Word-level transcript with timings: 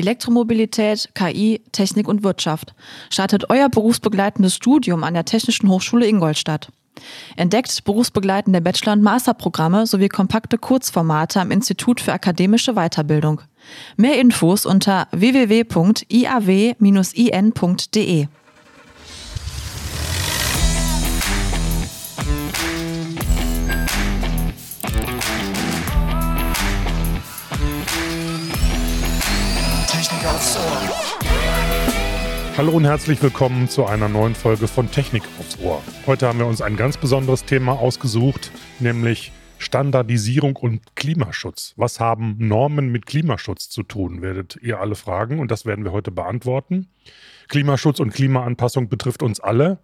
Elektromobilität, 0.00 1.10
KI, 1.14 1.62
Technik 1.72 2.08
und 2.08 2.22
Wirtschaft. 2.22 2.74
Startet 3.10 3.50
euer 3.50 3.68
berufsbegleitendes 3.68 4.54
Studium 4.54 5.04
an 5.04 5.14
der 5.14 5.24
Technischen 5.24 5.68
Hochschule 5.68 6.06
Ingolstadt. 6.06 6.68
Entdeckt 7.36 7.84
berufsbegleitende 7.84 8.60
Bachelor- 8.60 8.92
und 8.92 9.02
Masterprogramme 9.02 9.86
sowie 9.86 10.08
kompakte 10.08 10.58
Kurzformate 10.58 11.40
am 11.40 11.50
Institut 11.50 12.00
für 12.00 12.12
akademische 12.12 12.74
Weiterbildung. 12.74 13.40
Mehr 13.96 14.18
Infos 14.20 14.66
unter 14.66 15.08
www.iaw-in.de. 15.12 15.68
Hallo 32.56 32.72
und 32.72 32.84
herzlich 32.84 33.22
willkommen 33.22 33.68
zu 33.70 33.86
einer 33.86 34.08
neuen 34.10 34.34
Folge 34.34 34.68
von 34.68 34.90
Technik 34.90 35.22
aufs 35.38 35.58
Ohr. 35.60 35.82
Heute 36.06 36.28
haben 36.28 36.38
wir 36.38 36.46
uns 36.46 36.60
ein 36.60 36.76
ganz 36.76 36.98
besonderes 36.98 37.46
Thema 37.46 37.72
ausgesucht, 37.72 38.50
nämlich 38.80 39.32
Standardisierung 39.56 40.56
und 40.56 40.94
Klimaschutz. 40.94 41.72
Was 41.76 42.00
haben 42.00 42.36
Normen 42.38 42.92
mit 42.92 43.06
Klimaschutz 43.06 43.70
zu 43.70 43.82
tun, 43.82 44.20
werdet 44.20 44.58
ihr 44.60 44.80
alle 44.80 44.94
fragen 44.94 45.38
und 45.38 45.50
das 45.50 45.64
werden 45.64 45.84
wir 45.84 45.92
heute 45.92 46.10
beantworten. 46.10 46.88
Klimaschutz 47.48 47.98
und 47.98 48.12
Klimaanpassung 48.12 48.88
betrifft 48.88 49.22
uns 49.22 49.40
alle. 49.40 49.78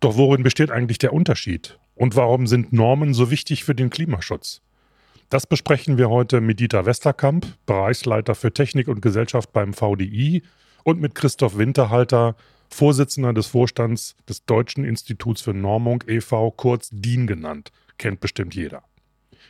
Doch 0.00 0.16
worin 0.16 0.42
besteht 0.42 0.70
eigentlich 0.70 0.98
der 0.98 1.12
Unterschied? 1.12 1.78
Und 1.94 2.14
warum 2.14 2.46
sind 2.46 2.72
Normen 2.72 3.12
so 3.12 3.30
wichtig 3.30 3.64
für 3.64 3.74
den 3.74 3.90
Klimaschutz? 3.90 4.62
Das 5.30 5.46
besprechen 5.46 5.98
wir 5.98 6.08
heute 6.08 6.40
mit 6.40 6.58
Dieter 6.58 6.86
Westerkamp, 6.86 7.46
Bereichsleiter 7.66 8.34
für 8.34 8.52
Technik 8.52 8.88
und 8.88 9.02
Gesellschaft 9.02 9.52
beim 9.52 9.74
VDI 9.74 10.42
und 10.84 11.00
mit 11.00 11.14
Christoph 11.14 11.58
Winterhalter, 11.58 12.34
Vorsitzender 12.70 13.34
des 13.34 13.48
Vorstands 13.48 14.16
des 14.26 14.46
Deutschen 14.46 14.84
Instituts 14.84 15.42
für 15.42 15.52
Normung 15.52 16.02
e.V., 16.06 16.50
kurz 16.52 16.88
DIN 16.92 17.26
genannt. 17.26 17.72
Kennt 17.98 18.20
bestimmt 18.20 18.54
jeder. 18.54 18.84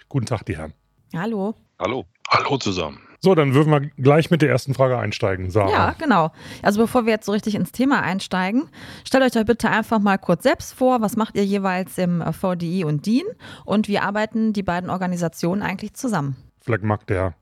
Guten 0.09 0.27
Tag, 0.27 0.45
die 0.47 0.57
Herren. 0.57 0.73
Hallo. 1.15 1.55
Hallo. 1.79 2.07
Hallo 2.29 2.57
zusammen. 2.59 3.08
So, 3.21 3.35
dann 3.35 3.53
würden 3.53 3.73
wir 3.73 3.81
gleich 3.97 4.31
mit 4.31 4.43
der 4.43 4.49
ersten 4.49 4.75
Frage 4.75 4.97
einsteigen, 4.97 5.51
Sarah. 5.51 5.71
Ja, 5.71 5.95
genau. 5.99 6.31
Also 6.63 6.81
bevor 6.81 7.05
wir 7.05 7.13
jetzt 7.13 7.27
so 7.27 7.33
richtig 7.33 7.57
ins 7.57 7.73
Thema 7.73 8.01
einsteigen, 8.03 8.69
stellt 9.05 9.25
euch 9.25 9.33
doch 9.33 9.45
bitte 9.45 9.69
einfach 9.71 9.99
mal 9.99 10.19
kurz 10.19 10.45
selbst 10.45 10.73
vor, 10.73 11.01
was 11.01 11.17
macht 11.17 11.37
ihr 11.37 11.45
jeweils 11.45 11.99
im 11.99 12.21
äh, 12.21 12.33
VDI 12.33 12.85
und 12.85 13.07
DIN 13.07 13.25
und 13.65 13.89
wie 13.89 13.99
arbeiten 13.99 14.53
die 14.53 14.63
beiden 14.63 14.89
Organisationen 14.89 15.63
eigentlich 15.63 15.95
zusammen? 15.95 16.37
Vielleicht 16.61 16.85
mag 16.85 17.07
der 17.09 17.35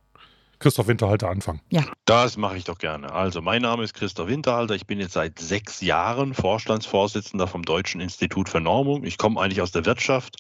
Christoph 0.59 0.89
Winterhalter 0.89 1.29
anfangen. 1.29 1.61
Ja. 1.69 1.85
Das 2.07 2.39
mache 2.39 2.57
ich 2.57 2.65
doch 2.65 2.79
gerne. 2.79 3.13
Also, 3.13 3.43
mein 3.43 3.61
Name 3.61 3.83
ist 3.83 3.93
Christoph 3.93 4.29
Winterhalter. 4.29 4.75
Ich 4.75 4.87
bin 4.87 4.99
jetzt 4.99 5.13
seit 5.13 5.39
sechs 5.39 5.83
Jahren 5.83 6.33
Vorstandsvorsitzender 6.33 7.47
vom 7.47 7.63
Deutschen 7.63 8.01
Institut 8.01 8.49
für 8.49 8.61
Normung. 8.61 9.05
Ich 9.05 9.19
komme 9.19 9.39
eigentlich 9.39 9.61
aus 9.61 9.73
der 9.73 9.85
Wirtschaft. 9.85 10.37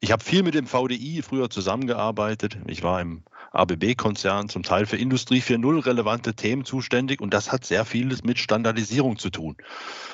Ich 0.00 0.12
habe 0.12 0.24
viel 0.24 0.42
mit 0.42 0.54
dem 0.54 0.66
VDI 0.66 1.20
früher 1.22 1.50
zusammengearbeitet. 1.50 2.58
Ich 2.66 2.82
war 2.82 3.02
im 3.02 3.22
ABB-Konzern 3.52 4.48
zum 4.48 4.62
Teil 4.62 4.86
für 4.86 4.96
Industrie 4.96 5.40
4.0 5.40 5.84
relevante 5.86 6.34
Themen 6.34 6.64
zuständig 6.64 7.20
und 7.20 7.34
das 7.34 7.50
hat 7.50 7.64
sehr 7.64 7.84
vieles 7.84 8.22
mit 8.22 8.38
Standardisierung 8.38 9.18
zu 9.18 9.30
tun. 9.30 9.56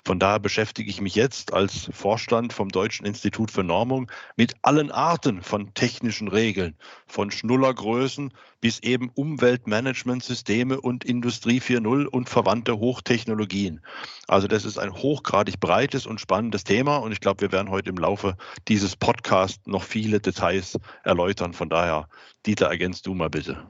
Von 0.05 0.19
daher 0.19 0.41
beschäftige 0.41 0.91
ich 0.91 1.01
mich 1.01 1.15
jetzt 1.15 1.53
als 1.53 1.91
Vorstand 1.93 2.53
vom 2.53 2.70
Deutschen 2.70 3.06
Institut 3.06 3.51
für 3.51 3.65
Normung 3.65 4.11
mit 4.37 4.55
allen 4.62 4.91
Arten 4.91 5.43
von 5.43 5.75
technischen 5.75 6.28
Regeln, 6.28 6.77
von 7.06 7.31
Schnullergrößen 7.31 8.33
bis 8.61 8.81
eben 8.81 9.11
Umweltmanagementsysteme 9.15 10.81
und 10.81 11.05
Industrie 11.05 11.61
4.0 11.61 12.07
und 12.07 12.29
verwandte 12.29 12.79
Hochtechnologien. 12.79 13.81
Also 14.29 14.49
das 14.49 14.65
ist 14.65 14.79
ein 14.79 14.93
hochgradig 14.93 15.61
breites 15.61 16.07
und 16.07 16.21
spannendes 16.21 16.65
Thema 16.65 16.97
und 16.97 17.12
ich 17.12 17.21
glaube, 17.21 17.43
wir 17.43 17.53
werden 17.53 17.71
heute 17.71 17.91
im 17.91 17.99
Laufe 17.99 18.37
dieses 18.69 18.97
Podcasts 18.97 19.66
noch 19.66 19.83
viele 19.83 20.21
Details 20.21 20.78
erläutern. 21.05 21.53
Von 21.53 21.69
daher, 21.69 22.09
Dieter, 22.45 22.66
ergänzt 22.66 23.06
du 23.06 23.15
mal 23.15 23.31
bitte. 23.31 23.66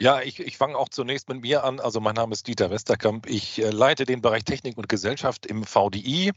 Ja, 0.00 0.20
ich, 0.20 0.40
ich 0.40 0.56
fange 0.56 0.76
auch 0.76 0.88
zunächst 0.88 1.28
mit 1.28 1.42
mir 1.42 1.64
an. 1.64 1.80
Also 1.80 2.00
mein 2.00 2.14
Name 2.14 2.32
ist 2.32 2.46
Dieter 2.46 2.70
Westerkamp. 2.70 3.26
Ich 3.28 3.62
äh, 3.62 3.70
leite 3.70 4.04
den 4.04 4.20
Bereich 4.20 4.44
Technik 4.44 4.76
und 4.76 4.88
Gesellschaft 4.88 5.46
im 5.46 5.64
VDI. 5.64 6.32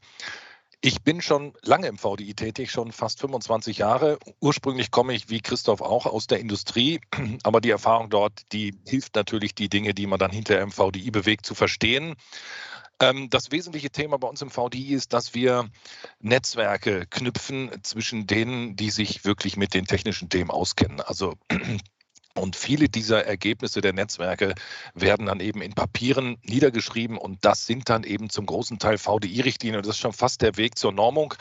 Ich 0.85 1.01
bin 1.01 1.19
schon 1.19 1.53
lange 1.63 1.87
im 1.87 1.97
VDI 1.97 2.35
tätig, 2.35 2.69
schon 2.69 2.91
fast 2.91 3.19
25 3.19 3.79
Jahre. 3.79 4.19
Ursprünglich 4.39 4.91
komme 4.91 5.15
ich, 5.15 5.31
wie 5.31 5.41
Christoph 5.41 5.81
auch, 5.81 6.05
aus 6.05 6.27
der 6.27 6.39
Industrie, 6.39 7.01
aber 7.41 7.59
die 7.59 7.71
Erfahrung 7.71 8.11
dort, 8.11 8.43
die 8.51 8.77
hilft 8.87 9.15
natürlich, 9.15 9.55
die 9.55 9.67
Dinge, 9.67 9.95
die 9.95 10.05
man 10.05 10.19
dann 10.19 10.29
hinterher 10.29 10.61
im 10.61 10.71
VDI 10.71 11.09
bewegt, 11.09 11.47
zu 11.47 11.55
verstehen. 11.55 12.13
Ähm, 12.99 13.31
das 13.31 13.49
wesentliche 13.49 13.89
Thema 13.89 14.19
bei 14.19 14.27
uns 14.27 14.43
im 14.43 14.51
VDI 14.51 14.93
ist, 14.93 15.11
dass 15.13 15.33
wir 15.33 15.71
Netzwerke 16.19 17.07
knüpfen 17.09 17.71
zwischen 17.81 18.27
denen, 18.27 18.75
die 18.75 18.91
sich 18.91 19.25
wirklich 19.25 19.57
mit 19.57 19.73
den 19.73 19.85
technischen 19.85 20.29
Themen 20.29 20.51
auskennen. 20.51 21.01
Also 21.01 21.33
und 22.37 22.55
viele 22.55 22.89
dieser 22.89 23.25
Ergebnisse 23.25 23.81
der 23.81 23.93
Netzwerke 23.93 24.55
werden 24.93 25.27
dann 25.27 25.39
eben 25.39 25.61
in 25.61 25.73
Papieren 25.73 26.37
niedergeschrieben 26.43 27.17
und 27.17 27.43
das 27.45 27.65
sind 27.65 27.89
dann 27.89 28.03
eben 28.03 28.29
zum 28.29 28.45
großen 28.45 28.77
Teil 28.77 28.97
VDI-Richtlinien 28.97 29.81
das 29.81 29.95
ist 29.95 30.01
schon 30.01 30.13
fast 30.13 30.41
der 30.41 30.57
Weg 30.57 30.77
zur 30.77 30.91
Normung. 30.91 31.33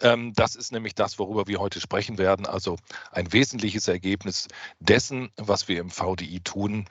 Ähm, 0.00 0.32
das 0.34 0.56
ist 0.56 0.72
nämlich 0.72 0.94
das, 0.94 1.18
worüber 1.18 1.46
wir 1.46 1.60
heute 1.60 1.80
sprechen 1.80 2.18
werden. 2.18 2.46
Also 2.46 2.76
ein 3.12 3.32
wesentliches 3.32 3.88
Ergebnis 3.88 4.48
dessen, 4.80 5.30
was 5.36 5.68
wir 5.68 5.80
im 5.80 5.90
VDI 5.90 6.40
tun, 6.40 6.86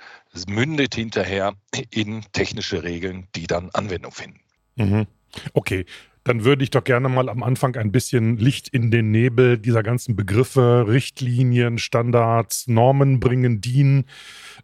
mündet 0.47 0.95
hinterher 0.95 1.53
in 1.91 2.23
technische 2.31 2.83
Regeln, 2.83 3.27
die 3.35 3.47
dann 3.47 3.69
Anwendung 3.71 4.11
finden. 4.11 4.39
Mhm. 4.75 5.07
Okay, 5.53 5.85
dann 6.23 6.45
würde 6.45 6.63
ich 6.63 6.69
doch 6.69 6.83
gerne 6.83 7.09
mal 7.09 7.29
am 7.29 7.43
Anfang 7.43 7.75
ein 7.75 7.91
bisschen 7.91 8.37
Licht 8.37 8.69
in 8.69 8.91
den 8.91 9.11
Nebel 9.11 9.57
dieser 9.57 9.83
ganzen 9.83 10.15
Begriffe, 10.15 10.85
Richtlinien, 10.87 11.77
Standards, 11.77 12.67
Normen 12.67 13.19
bringen, 13.19 13.61
dienen. 13.61 14.05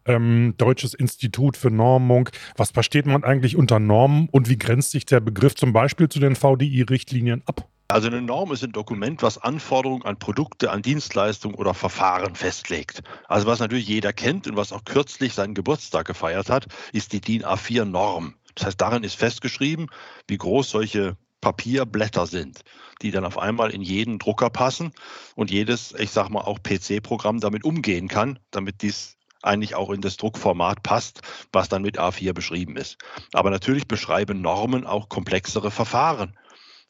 Ähm, 0.06 0.54
Deutsches 0.56 0.94
Institut 0.94 1.56
für 1.56 1.70
Normung. 1.70 2.30
Was 2.56 2.70
versteht 2.70 3.06
man 3.06 3.24
eigentlich 3.24 3.56
unter 3.56 3.78
Normen 3.78 4.28
und 4.30 4.48
wie 4.48 4.58
grenzt 4.58 4.92
sich 4.92 5.04
der 5.04 5.20
Begriff 5.20 5.54
zum 5.54 5.72
Beispiel 5.72 6.08
zu 6.08 6.20
den 6.20 6.36
VDI-Richtlinien 6.36 7.42
ab? 7.46 7.68
Also 7.88 8.06
eine 8.06 8.22
Norm 8.22 8.52
ist 8.52 8.62
ein 8.62 8.70
Dokument, 8.70 9.20
was 9.22 9.36
Anforderungen 9.36 10.04
an 10.04 10.16
Produkte, 10.16 10.70
an 10.70 10.80
Dienstleistungen 10.80 11.56
oder 11.56 11.74
Verfahren 11.74 12.36
festlegt. 12.36 13.02
Also 13.26 13.48
was 13.48 13.58
natürlich 13.58 13.88
jeder 13.88 14.12
kennt 14.12 14.46
und 14.46 14.56
was 14.56 14.72
auch 14.72 14.84
kürzlich 14.84 15.34
seinen 15.34 15.54
Geburtstag 15.54 16.06
gefeiert 16.06 16.50
hat, 16.50 16.68
ist 16.92 17.12
die 17.12 17.20
DIN 17.20 17.44
A4-Norm. 17.44 18.34
Das 18.54 18.66
heißt, 18.66 18.80
darin 18.80 19.02
ist 19.02 19.16
festgeschrieben, 19.16 19.88
wie 20.28 20.38
groß 20.38 20.70
solche 20.70 21.16
Papierblätter 21.40 22.26
sind, 22.26 22.62
die 23.02 23.10
dann 23.10 23.24
auf 23.24 23.38
einmal 23.38 23.70
in 23.70 23.82
jeden 23.82 24.18
Drucker 24.18 24.50
passen 24.50 24.92
und 25.34 25.50
jedes, 25.50 25.94
ich 25.98 26.10
sag 26.10 26.28
mal, 26.28 26.42
auch 26.42 26.58
PC-Programm 26.62 27.40
damit 27.40 27.64
umgehen 27.64 28.08
kann, 28.08 28.38
damit 28.50 28.82
dies 28.82 29.16
eigentlich 29.42 29.74
auch 29.74 29.90
in 29.90 30.00
das 30.00 30.16
Druckformat 30.16 30.82
passt, 30.82 31.22
was 31.52 31.68
dann 31.68 31.82
mit 31.82 31.98
A4 31.98 32.32
beschrieben 32.32 32.76
ist. 32.76 32.98
Aber 33.32 33.50
natürlich 33.50 33.88
beschreiben 33.88 34.40
Normen 34.42 34.86
auch 34.86 35.08
komplexere 35.08 35.70
Verfahren. 35.70 36.36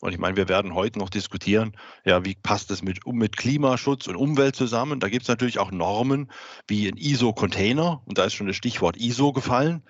Und 0.01 0.13
ich 0.13 0.19
meine, 0.19 0.37
wir 0.37 0.49
werden 0.49 0.75
heute 0.75 0.99
noch 0.99 1.11
diskutieren, 1.11 1.77
ja, 2.05 2.25
wie 2.25 2.35
passt 2.35 2.71
es 2.71 2.83
mit, 2.83 3.07
mit 3.07 3.37
Klimaschutz 3.37 4.07
und 4.07 4.17
Umwelt 4.17 4.57
zusammen? 4.57 4.99
Da 4.99 5.09
gibt 5.11 5.23
es 5.23 5.29
natürlich 5.29 5.59
auch 5.59 5.71
Normen 5.71 6.31
wie 6.67 6.89
ein 6.89 6.97
ISO-Container, 6.97 8.03
und 8.07 8.17
da 8.17 8.25
ist 8.25 8.35
schon 8.35 8.47
das 8.47 8.57
Stichwort 8.57 8.97
ISO 8.97 9.33
gefallen. 9.33 9.83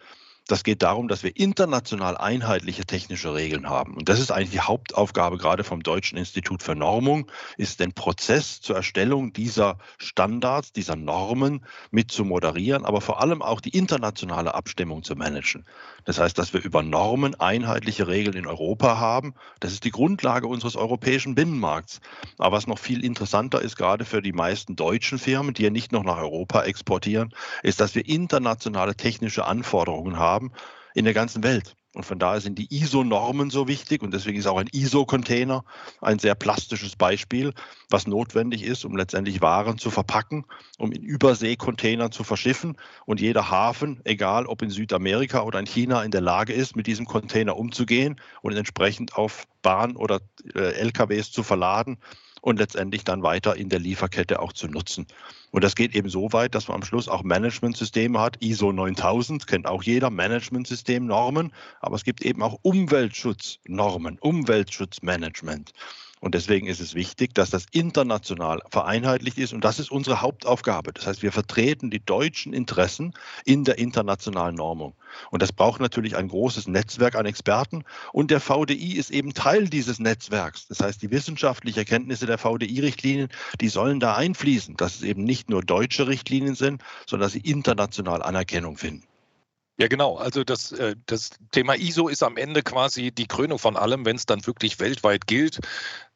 Das 0.51 0.65
geht 0.65 0.83
darum, 0.83 1.07
dass 1.07 1.23
wir 1.23 1.37
international 1.37 2.17
einheitliche 2.17 2.85
technische 2.85 3.35
Regeln 3.35 3.69
haben. 3.69 3.95
Und 3.95 4.09
das 4.09 4.19
ist 4.19 4.33
eigentlich 4.33 4.51
die 4.51 4.59
Hauptaufgabe 4.59 5.39
gerade 5.39 5.63
vom 5.63 5.81
Deutschen 5.81 6.19
Institut 6.19 6.65
für 6.65 6.75
Normung, 6.75 7.31
ist 7.57 7.79
den 7.79 7.93
Prozess 7.93 8.61
zur 8.61 8.75
Erstellung 8.75 9.33
dieser 9.33 9.79
Standards, 9.99 10.73
dieser 10.73 10.97
Normen 10.97 11.65
mit 11.93 12.11
zu 12.11 12.25
moderieren, 12.25 12.85
aber 12.85 13.01
vor 13.01 13.21
allem 13.21 13.43
auch 13.43 13.61
die 13.61 13.79
internationale 13.79 14.53
Abstimmung 14.53 15.05
zu 15.05 15.15
managen. 15.15 15.65
Das 16.05 16.19
heißt, 16.19 16.37
dass 16.37 16.53
wir 16.53 16.65
über 16.65 16.83
Normen 16.83 17.39
einheitliche 17.39 18.09
Regeln 18.09 18.37
in 18.37 18.49
Europa 18.49 18.99
haben. 18.99 19.35
Das 19.61 19.71
ist 19.71 19.85
die 19.85 19.93
Grundlage 19.93 20.49
unseres 20.49 20.75
europäischen 20.75 21.37
Binnenmarkts. 21.37 22.01
Aber 22.39 22.57
was 22.57 22.67
noch 22.67 22.81
viel 22.81 23.05
interessanter 23.05 23.63
ist, 23.63 23.77
gerade 23.77 24.05
für 24.05 24.21
die 24.21 24.33
meisten 24.33 24.75
deutschen 24.75 25.21
Firmen, 25.21 25.55
die 25.55 25.63
ja 25.63 25.71
nicht 25.71 25.93
noch 25.93 26.03
nach 26.03 26.19
Europa 26.19 26.65
exportieren, 26.65 27.33
ist, 27.63 27.79
dass 27.79 27.95
wir 27.95 28.09
internationale 28.09 28.97
technische 28.97 29.45
Anforderungen 29.45 30.19
haben 30.19 30.40
in 30.95 31.05
der 31.05 31.15
ganzen 31.15 31.43
Welt. 31.43 31.77
Und 31.93 32.05
von 32.05 32.21
daher 32.21 32.41
sind 32.41 32.57
die 32.57 32.73
ISO-Normen 32.73 33.51
so 33.51 33.67
wichtig 33.67 34.03
und 34.03 34.15
deswegen 34.15 34.39
ist 34.39 34.47
auch 34.47 34.59
ein 34.59 34.69
ISO-Container 34.73 35.65
ein 36.01 36.21
sehr 36.21 36.37
plastisches 36.37 36.95
Beispiel, 36.95 37.53
was 37.89 38.07
notwendig 38.07 38.63
ist, 38.63 38.85
um 38.85 38.97
letztendlich 38.97 39.41
Waren 39.41 39.77
zu 39.77 39.91
verpacken, 39.91 40.45
um 40.79 40.93
in 40.93 41.03
Überseekontainern 41.03 42.13
zu 42.13 42.23
verschiffen 42.23 42.77
und 43.07 43.21
jeder 43.21 43.51
Hafen, 43.51 44.01
egal 44.05 44.47
ob 44.47 44.63
in 44.63 44.71
Südamerika 44.71 45.43
oder 45.43 45.59
in 45.59 45.67
China, 45.67 46.05
in 46.05 46.13
der 46.13 46.21
Lage 46.21 46.53
ist, 46.53 46.77
mit 46.77 46.87
diesem 46.87 47.07
Container 47.07 47.57
umzugehen 47.57 48.21
und 48.41 48.57
entsprechend 48.57 49.17
auf 49.17 49.49
Bahn 49.63 49.97
oder 49.97 50.21
äh, 50.55 50.75
LKWs 50.75 51.33
zu 51.33 51.43
verladen 51.43 51.99
und 52.41 52.59
letztendlich 52.59 53.05
dann 53.05 53.23
weiter 53.23 53.57
in 53.57 53.69
der 53.69 53.79
Lieferkette 53.79 54.41
auch 54.41 54.53
zu 54.53 54.69
nutzen. 54.69 55.07
Und 55.51 55.65
das 55.65 55.75
geht 55.75 55.95
eben 55.95 56.09
so 56.09 56.33
weit, 56.33 56.55
dass 56.55 56.69
man 56.69 56.77
am 56.77 56.85
Schluss 56.85 57.09
auch 57.09 57.23
Managementsysteme 57.23 58.21
hat. 58.21 58.37
ISO 58.41 58.73
9000 58.73 59.47
kennt 59.47 59.67
auch 59.67 59.83
jeder, 59.83 60.11
Managementsystem-Normen. 60.11 61.53
Aber 61.81 61.97
es 61.97 62.05
gibt 62.05 62.23
eben 62.23 62.43
auch 62.43 62.59
Umweltschutznormen, 62.63 64.19
Umweltschutzmanagement. 64.21 65.73
Und 66.21 66.35
deswegen 66.35 66.67
ist 66.67 66.81
es 66.81 66.95
wichtig, 66.95 67.35
dass 67.35 67.49
das 67.49 67.65
international 67.73 68.61
vereinheitlicht 68.71 69.39
ist. 69.39 69.55
Und 69.55 69.65
das 69.65 69.79
ist 69.79 69.91
unsere 69.91 70.21
Hauptaufgabe. 70.21 70.93
Das 70.93 71.07
heißt, 71.07 71.23
wir 71.23 71.33
vertreten 71.33 71.91
die 71.91 72.05
deutschen 72.05 72.53
Interessen 72.53 73.15
in 73.47 73.65
der 73.65 73.79
internationalen 73.79 74.55
Normung. 74.55 74.95
Und 75.31 75.41
das 75.41 75.51
braucht 75.51 75.81
natürlich 75.81 76.17
ein 76.17 76.29
großes 76.29 76.69
Netzwerk 76.69 77.15
an 77.15 77.25
Experten. 77.25 77.85
Und 78.13 78.31
der 78.31 78.41
VDI 78.41 78.99
ist 78.99 79.11
eben 79.11 79.33
Teil 79.33 79.69
dieses 79.71 79.99
Netzwerks. 79.99 80.69
Das 80.69 80.81
heißt, 80.81 81.01
die 81.01 81.11
wissenschaftlichen 81.11 81.79
Erkenntnisse 81.79 82.27
der 82.27 82.37
VDI-Richtlinien, 82.37 83.31
die 83.61 83.69
sollen 83.69 83.99
da 83.99 84.15
einfließen, 84.15 84.77
dass 84.77 84.97
es 84.97 85.03
eben 85.03 85.25
nicht 85.25 85.49
nur 85.49 85.63
deutsche 85.63 86.07
Richtlinien 86.07 86.55
sind, 86.55 86.83
sondern 87.07 87.27
dass 87.27 87.33
sie 87.33 87.41
international 87.41 88.23
Anerkennung 88.23 88.77
finden. 88.77 89.05
Ja, 89.81 89.89
genau. 89.89 90.17
Also 90.17 90.45
das, 90.45 90.73
äh, 90.73 90.95
das 91.07 91.31
Thema 91.53 91.75
ISO 91.75 92.09
ist 92.09 92.23
am 92.23 92.37
Ende 92.37 92.63
quasi 92.63 93.13
die 93.13 93.27
Krönung 93.27 93.59
von 93.59 93.79
allem, 93.79 94.05
wenn 94.05 94.17
es 94.17 94.27
dann 94.27 94.47
wirklich 94.47 94.79
weltweit 94.79 95.27
gilt. 95.27 95.59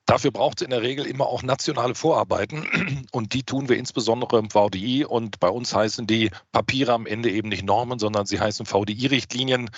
Dafür 0.06 0.30
braucht 0.32 0.60
es 0.60 0.64
in 0.64 0.70
der 0.70 0.82
Regel 0.82 1.06
immer 1.06 1.26
auch 1.26 1.42
nationale 1.42 1.94
Vorarbeiten 1.94 3.06
und 3.12 3.32
die 3.32 3.42
tun 3.42 3.70
wir 3.70 3.78
insbesondere 3.78 4.38
im 4.38 4.50
VDI 4.50 5.06
und 5.06 5.40
bei 5.40 5.48
uns 5.48 5.74
heißen 5.74 6.06
die 6.06 6.30
Papiere 6.52 6.92
am 6.92 7.06
Ende 7.06 7.30
eben 7.30 7.48
nicht 7.48 7.64
Normen, 7.64 7.98
sondern 7.98 8.26
sie 8.26 8.38
heißen 8.38 8.66
VDI-Richtlinien. 8.66 9.70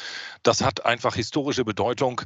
Das 0.42 0.64
hat 0.64 0.84
einfach 0.84 1.14
historische 1.14 1.64
Bedeutung. 1.64 2.22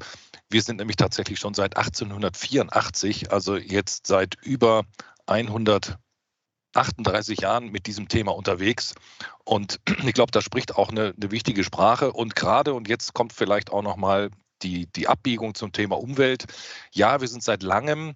Wir 0.48 0.62
sind 0.62 0.78
nämlich 0.78 0.96
tatsächlich 0.96 1.38
schon 1.38 1.52
seit 1.52 1.76
1884, 1.76 3.32
also 3.32 3.56
jetzt 3.56 4.06
seit 4.06 4.36
über 4.42 4.84
138 5.26 7.42
Jahren 7.42 7.68
mit 7.68 7.86
diesem 7.86 8.08
Thema 8.08 8.34
unterwegs. 8.34 8.94
Und 9.44 9.78
ich 10.06 10.14
glaube, 10.14 10.32
da 10.32 10.40
spricht 10.40 10.74
auch 10.74 10.88
eine, 10.88 11.12
eine 11.20 11.30
wichtige 11.30 11.64
Sprache. 11.64 12.12
Und 12.12 12.34
gerade, 12.34 12.72
und 12.72 12.88
jetzt 12.88 13.12
kommt 13.12 13.34
vielleicht 13.34 13.70
auch 13.70 13.82
nochmal 13.82 14.30
die, 14.62 14.86
die 14.86 15.08
Abbiegung 15.08 15.54
zum 15.54 15.72
Thema 15.72 15.98
Umwelt. 15.98 16.44
Ja, 16.92 17.20
wir 17.20 17.28
sind 17.28 17.42
seit 17.42 17.62
langem 17.62 18.14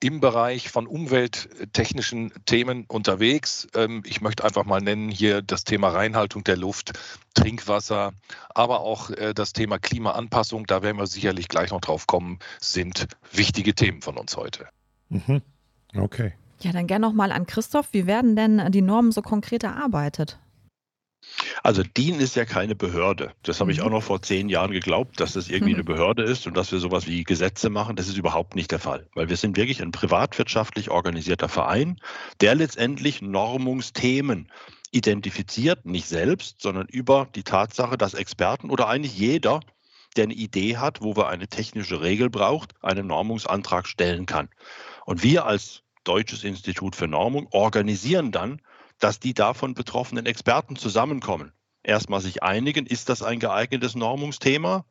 im 0.00 0.20
Bereich 0.20 0.70
von 0.70 0.86
umwelttechnischen 0.86 2.32
Themen 2.44 2.84
unterwegs. 2.88 3.66
Ähm, 3.74 4.02
ich 4.04 4.20
möchte 4.20 4.44
einfach 4.44 4.64
mal 4.64 4.80
nennen 4.80 5.10
hier 5.10 5.40
das 5.40 5.64
Thema 5.64 5.88
Reinhaltung 5.88 6.44
der 6.44 6.56
Luft, 6.56 6.92
Trinkwasser, 7.34 8.12
aber 8.50 8.80
auch 8.80 9.10
äh, 9.10 9.32
das 9.34 9.52
Thema 9.52 9.78
Klimaanpassung, 9.78 10.66
da 10.66 10.82
werden 10.82 10.98
wir 10.98 11.06
sicherlich 11.06 11.48
gleich 11.48 11.70
noch 11.70 11.80
drauf 11.80 12.06
kommen, 12.06 12.38
sind 12.60 13.06
wichtige 13.32 13.74
Themen 13.74 14.02
von 14.02 14.18
uns 14.18 14.36
heute. 14.36 14.68
Mhm. 15.08 15.42
Okay. 15.96 16.34
Ja, 16.60 16.72
dann 16.72 16.86
gerne 16.86 17.06
nochmal 17.06 17.32
an 17.32 17.46
Christoph. 17.46 17.88
Wie 17.92 18.06
werden 18.06 18.36
denn 18.36 18.70
die 18.72 18.82
Normen 18.82 19.12
so 19.12 19.22
konkret 19.22 19.64
erarbeitet? 19.64 20.38
Also 21.62 21.82
DIN 21.82 22.20
ist 22.20 22.36
ja 22.36 22.44
keine 22.44 22.74
Behörde. 22.74 23.32
Das 23.42 23.60
habe 23.60 23.72
ich 23.72 23.80
auch 23.80 23.86
mhm. 23.86 23.92
noch 23.92 24.02
vor 24.02 24.22
zehn 24.22 24.48
Jahren 24.48 24.70
geglaubt, 24.70 25.20
dass 25.20 25.32
das 25.32 25.48
irgendwie 25.48 25.74
eine 25.74 25.82
mhm. 25.82 25.86
Behörde 25.86 26.22
ist 26.22 26.46
und 26.46 26.56
dass 26.56 26.72
wir 26.72 26.78
sowas 26.78 27.06
wie 27.06 27.24
Gesetze 27.24 27.70
machen. 27.70 27.96
Das 27.96 28.08
ist 28.08 28.16
überhaupt 28.16 28.54
nicht 28.54 28.70
der 28.70 28.78
Fall, 28.78 29.08
weil 29.14 29.28
wir 29.28 29.36
sind 29.36 29.56
wirklich 29.56 29.82
ein 29.82 29.90
privatwirtschaftlich 29.90 30.90
organisierter 30.90 31.48
Verein, 31.48 32.00
der 32.40 32.54
letztendlich 32.54 33.22
Normungsthemen 33.22 34.50
identifiziert, 34.90 35.86
nicht 35.86 36.06
selbst, 36.06 36.62
sondern 36.62 36.86
über 36.86 37.28
die 37.34 37.42
Tatsache, 37.42 37.98
dass 37.98 38.14
Experten 38.14 38.70
oder 38.70 38.88
eigentlich 38.88 39.18
jeder, 39.18 39.60
der 40.16 40.24
eine 40.24 40.34
Idee 40.34 40.76
hat, 40.76 41.00
wo 41.02 41.16
wir 41.16 41.28
eine 41.28 41.48
technische 41.48 42.00
Regel 42.00 42.30
braucht, 42.30 42.74
einen 42.82 43.08
Normungsantrag 43.08 43.88
stellen 43.88 44.26
kann. 44.26 44.48
Und 45.04 45.22
wir 45.22 45.46
als 45.46 45.82
Deutsches 46.04 46.44
Institut 46.44 46.94
für 46.94 47.08
Normung 47.08 47.48
organisieren 47.50 48.30
dann 48.30 48.60
dass 49.04 49.20
die 49.20 49.34
davon 49.34 49.74
betroffenen 49.74 50.24
Experten 50.24 50.76
zusammenkommen. 50.76 51.52
Erstmal 51.82 52.22
sich 52.22 52.42
einigen, 52.42 52.86
ist 52.86 53.10
das 53.10 53.22
ein 53.22 53.38
geeignetes 53.38 53.94
Normungsthema? 53.94 54.86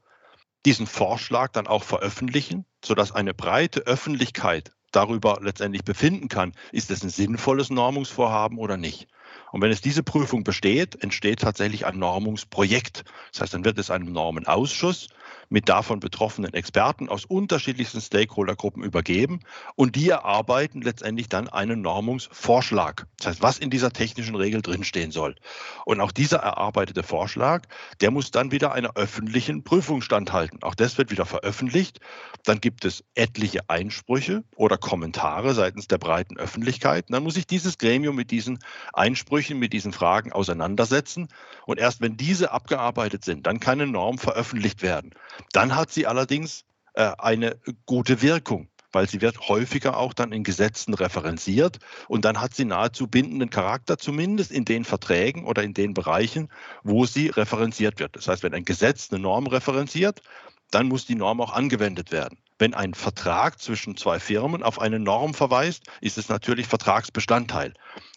Diesen 0.67 0.85
Vorschlag 0.85 1.51
dann 1.51 1.65
auch 1.65 1.81
veröffentlichen, 1.81 2.67
sodass 2.85 3.11
eine 3.11 3.33
breite 3.33 3.79
Öffentlichkeit 3.87 4.71
darüber 4.91 5.39
letztendlich 5.41 5.83
befinden 5.83 6.27
kann, 6.27 6.53
ist 6.71 6.91
es 6.91 7.01
ein 7.01 7.09
sinnvolles 7.09 7.71
Normungsvorhaben 7.71 8.59
oder 8.59 8.77
nicht. 8.77 9.07
Und 9.51 9.61
wenn 9.61 9.71
es 9.71 9.81
diese 9.81 10.03
Prüfung 10.03 10.43
besteht, 10.43 11.01
entsteht 11.01 11.41
tatsächlich 11.41 11.87
ein 11.87 11.97
Normungsprojekt. 11.97 13.05
Das 13.31 13.41
heißt, 13.41 13.55
dann 13.55 13.65
wird 13.65 13.79
es 13.79 13.89
einem 13.89 14.11
Normenausschuss 14.11 15.07
mit 15.49 15.69
davon 15.69 15.99
betroffenen 15.99 16.53
Experten 16.53 17.09
aus 17.09 17.25
unterschiedlichsten 17.25 18.01
Stakeholdergruppen 18.01 18.83
übergeben 18.83 19.39
und 19.75 19.95
die 19.95 20.09
erarbeiten 20.09 20.81
letztendlich 20.81 21.29
dann 21.29 21.47
einen 21.47 21.81
Normungsvorschlag. 21.81 23.07
Das 23.17 23.27
heißt, 23.27 23.41
was 23.41 23.57
in 23.57 23.69
dieser 23.69 23.91
technischen 23.91 24.35
Regel 24.35 24.61
drinstehen 24.61 25.11
soll. 25.11 25.35
Und 25.85 26.01
auch 26.01 26.11
dieser 26.11 26.37
erarbeitete 26.37 27.03
Vorschlag, 27.03 27.63
der 28.01 28.11
muss 28.11 28.31
dann 28.31 28.51
wieder 28.51 28.73
einer 28.73 28.95
öffentlichen 28.95 29.63
Prüfung 29.63 30.01
standhalten. 30.01 30.63
Auch 30.63 30.75
das 30.75 30.97
wird 30.97 31.11
wieder 31.11 31.25
veröffentlicht. 31.25 31.99
Dann 32.43 32.59
gibt 32.59 32.85
es 32.85 33.03
etliche 33.15 33.69
Einsprüche 33.69 34.43
oder 34.55 34.77
Kommentare 34.77 35.53
seitens 35.53 35.87
der 35.87 35.97
breiten 35.97 36.37
Öffentlichkeit. 36.37 37.07
Und 37.07 37.13
dann 37.13 37.23
muss 37.23 37.35
sich 37.35 37.47
dieses 37.47 37.77
Gremium 37.77 38.15
mit 38.15 38.31
diesen 38.31 38.59
Einsprüchen, 38.93 39.59
mit 39.59 39.73
diesen 39.73 39.93
Fragen 39.93 40.31
auseinandersetzen. 40.31 41.29
Und 41.65 41.79
erst 41.79 42.01
wenn 42.01 42.17
diese 42.17 42.51
abgearbeitet 42.51 43.23
sind, 43.23 43.47
dann 43.47 43.59
kann 43.59 43.79
eine 43.79 43.91
Norm 43.91 44.17
veröffentlicht 44.17 44.81
werden. 44.81 45.11
Dann 45.51 45.75
hat 45.75 45.91
sie 45.91 46.07
allerdings 46.07 46.65
äh, 46.93 47.11
eine 47.17 47.57
gute 47.85 48.21
Wirkung 48.21 48.69
weil 48.93 49.09
sie 49.09 49.21
wird 49.21 49.49
häufiger 49.49 49.97
auch 49.97 50.13
dann 50.13 50.31
in 50.31 50.43
Gesetzen 50.43 50.93
referenziert 50.93 51.79
und 52.07 52.23
dann 52.23 52.39
hat 52.39 52.53
sie 52.53 52.63
nahezu 52.63 53.07
bindenden 53.07 53.49
Charakter, 53.49 53.97
zumindest 53.97 54.51
in 54.51 54.65
den 54.65 54.85
Verträgen 54.85 55.45
oder 55.45 55.63
in 55.63 55.73
den 55.73 55.93
Bereichen, 55.93 56.49
wo 56.83 57.05
sie 57.05 57.27
referenziert 57.27 57.99
wird. 57.99 58.15
Das 58.15 58.27
heißt, 58.27 58.43
wenn 58.43 58.53
ein 58.53 58.65
Gesetz 58.65 59.11
eine 59.11 59.19
Norm 59.19 59.47
referenziert, 59.47 60.21
dann 60.71 60.87
muss 60.87 61.05
die 61.05 61.15
Norm 61.15 61.41
auch 61.41 61.53
angewendet 61.53 62.11
werden. 62.11 62.37
Wenn 62.59 62.73
ein 62.73 62.93
Vertrag 62.93 63.59
zwischen 63.59 63.97
zwei 63.97 64.19
Firmen 64.19 64.63
auf 64.63 64.79
eine 64.79 64.99
Norm 64.99 65.33
verweist, 65.33 65.83
ist 66.01 66.17
es 66.17 66.29
natürlich 66.29 66.67
Vertragsbestandteil. 66.67 67.73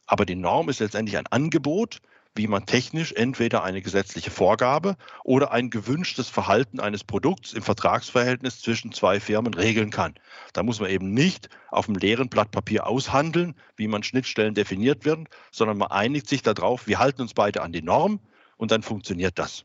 Aber 0.07 0.25
die 0.25 0.37
Norm 0.37 0.69
ist 0.69 0.81
letztendlich 0.81 1.19
ein 1.19 1.27
Angebot, 1.27 2.01
wie 2.37 2.47
man 2.47 2.67
technisch 2.67 3.13
entweder 3.13 3.65
eine 3.65 3.83
gesetzliche 3.83 4.31
Vorgabe 4.31 4.97
oder 5.25 5.53
ein 5.53 5.71
gewünschtes 5.71 6.29
Verhalten 6.29 6.81
eines 6.81 7.03
Produkts 7.03 7.53
im 7.53 7.63
Vertragsverhältnis 7.63 8.61
zwischen 8.61 8.93
zwei 8.93 9.21
Firmen 9.21 9.55
regeln 9.55 9.91
kann. 9.91 10.15
Da 10.53 10.63
muss 10.63 10.81
man 10.81 10.91
eben 10.91 11.13
nicht 11.13 11.49
auf 11.71 11.87
dem 11.87 11.97
leeren 11.97 12.29
Blatt 12.29 12.51
Papier 12.51 12.87
aushandeln, 12.87 13.55
wie 13.77 13.89
man 13.89 14.03
Schnittstellen 14.03 14.55
definiert 14.55 15.05
werden, 15.05 15.29
sondern 15.51 15.79
man 15.79 15.91
einigt 15.91 16.29
sich 16.29 16.43
darauf, 16.43 16.87
wir 16.87 16.99
halten 16.99 17.23
uns 17.23 17.35
beide 17.35 17.63
an 17.63 17.73
die 17.73 17.83
Norm 17.83 18.21
und 18.57 18.71
dann 18.71 18.83
funktioniert 18.83 19.39
das. 19.39 19.65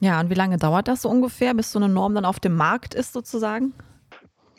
Ja, 0.00 0.20
und 0.20 0.28
wie 0.28 0.34
lange 0.34 0.58
dauert 0.58 0.88
das 0.88 1.02
so 1.02 1.08
ungefähr, 1.08 1.54
bis 1.54 1.72
so 1.72 1.78
eine 1.78 1.88
Norm 1.88 2.14
dann 2.14 2.24
auf 2.24 2.40
dem 2.40 2.56
Markt 2.56 2.94
ist 2.94 3.12
sozusagen? 3.12 3.72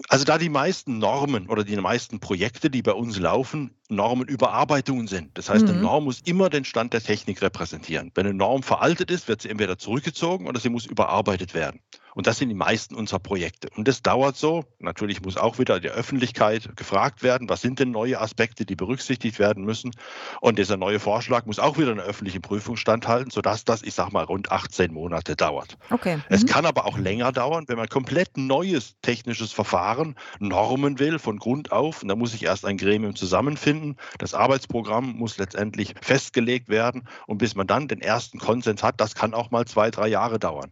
Also 0.10 0.24
da 0.24 0.38
die 0.38 0.50
meisten 0.50 1.00
Normen 1.00 1.48
oder 1.48 1.64
die 1.64 1.76
meisten 1.78 2.20
Projekte, 2.20 2.70
die 2.70 2.82
bei 2.82 2.92
uns 2.92 3.18
laufen, 3.18 3.72
Normenüberarbeitungen 3.90 5.08
sind. 5.08 5.38
Das 5.38 5.50
heißt, 5.50 5.64
mhm. 5.64 5.72
eine 5.72 5.82
Norm 5.82 6.04
muss 6.04 6.22
immer 6.22 6.50
den 6.50 6.66
Stand 6.66 6.94
der 6.94 7.02
Technik 7.02 7.42
repräsentieren. 7.42 8.12
Wenn 8.14 8.28
eine 8.28 8.36
Norm 8.36 8.62
veraltet 8.62 9.10
ist, 9.10 9.28
wird 9.28 9.42
sie 9.42 9.50
entweder 9.50 9.78
zurückgezogen 9.78 10.48
oder 10.48 10.60
sie 10.60 10.70
muss 10.70 10.86
überarbeitet 10.86 11.54
werden. 11.54 11.80
Und 12.15 12.27
das 12.27 12.38
sind 12.38 12.48
die 12.48 12.55
meisten 12.55 12.95
unserer 12.95 13.19
Projekte. 13.19 13.69
Und 13.75 13.88
das 13.88 14.01
dauert 14.01 14.38
so. 14.38 14.63
Natürlich 14.79 15.22
muss 15.22 15.36
auch 15.36 15.60
wieder 15.60 15.81
die 15.81 15.89
Öffentlichkeit 15.89 16.75
gefragt 16.77 17.24
werden, 17.24 17.50
was 17.50 17.62
sind 17.62 17.79
denn 17.79 17.91
neue 17.91 18.22
Aspekte, 18.22 18.65
die 18.65 18.75
berücksichtigt 18.75 19.38
werden 19.38 19.65
müssen. 19.65 19.91
Und 20.39 20.57
dieser 20.57 20.77
neue 20.77 21.00
Vorschlag 21.00 21.45
muss 21.45 21.60
auch 21.60 21.77
wieder 21.77 21.91
einer 21.91 22.03
öffentlichen 22.03 22.41
Prüfung 22.41 22.77
standhalten, 22.77 23.31
sodass 23.31 23.65
das, 23.65 23.84
ich 23.84 23.93
sage 23.93 24.13
mal, 24.13 24.24
rund 24.24 24.50
18 24.50 24.93
Monate 24.93 25.36
dauert. 25.36 25.77
Okay. 25.89 26.19
Es 26.29 26.43
mhm. 26.43 26.48
kann 26.48 26.65
aber 26.65 26.86
auch 26.86 26.98
länger 26.98 27.34
dauern, 27.34 27.65
wenn 27.67 27.77
man 27.77 27.89
komplett 27.89 28.38
neues 28.38 28.95
technisches 29.01 29.51
Verfahren, 29.51 30.15
Normen 30.39 31.00
will, 31.00 31.19
von 31.19 31.38
Grund 31.38 31.74
auf. 31.74 32.01
Und 32.01 32.07
da 32.07 32.15
muss 32.15 32.31
sich 32.31 32.43
erst 32.43 32.65
ein 32.65 32.77
Gremium 32.77 33.15
zusammenfinden. 33.15 33.98
Das 34.19 34.34
Arbeitsprogramm 34.34 35.17
muss 35.17 35.38
letztendlich 35.38 35.93
festgelegt 36.01 36.69
werden. 36.69 37.10
Und 37.27 37.39
bis 37.39 37.55
man 37.55 37.67
dann 37.67 37.89
den 37.89 38.00
ersten 38.00 38.39
Konsens 38.39 38.84
hat, 38.84 39.01
das 39.01 39.15
kann 39.15 39.34
auch 39.34 39.51
mal 39.51 39.65
zwei, 39.65 39.91
drei 39.91 40.07
Jahre 40.07 40.39
dauern. 40.39 40.72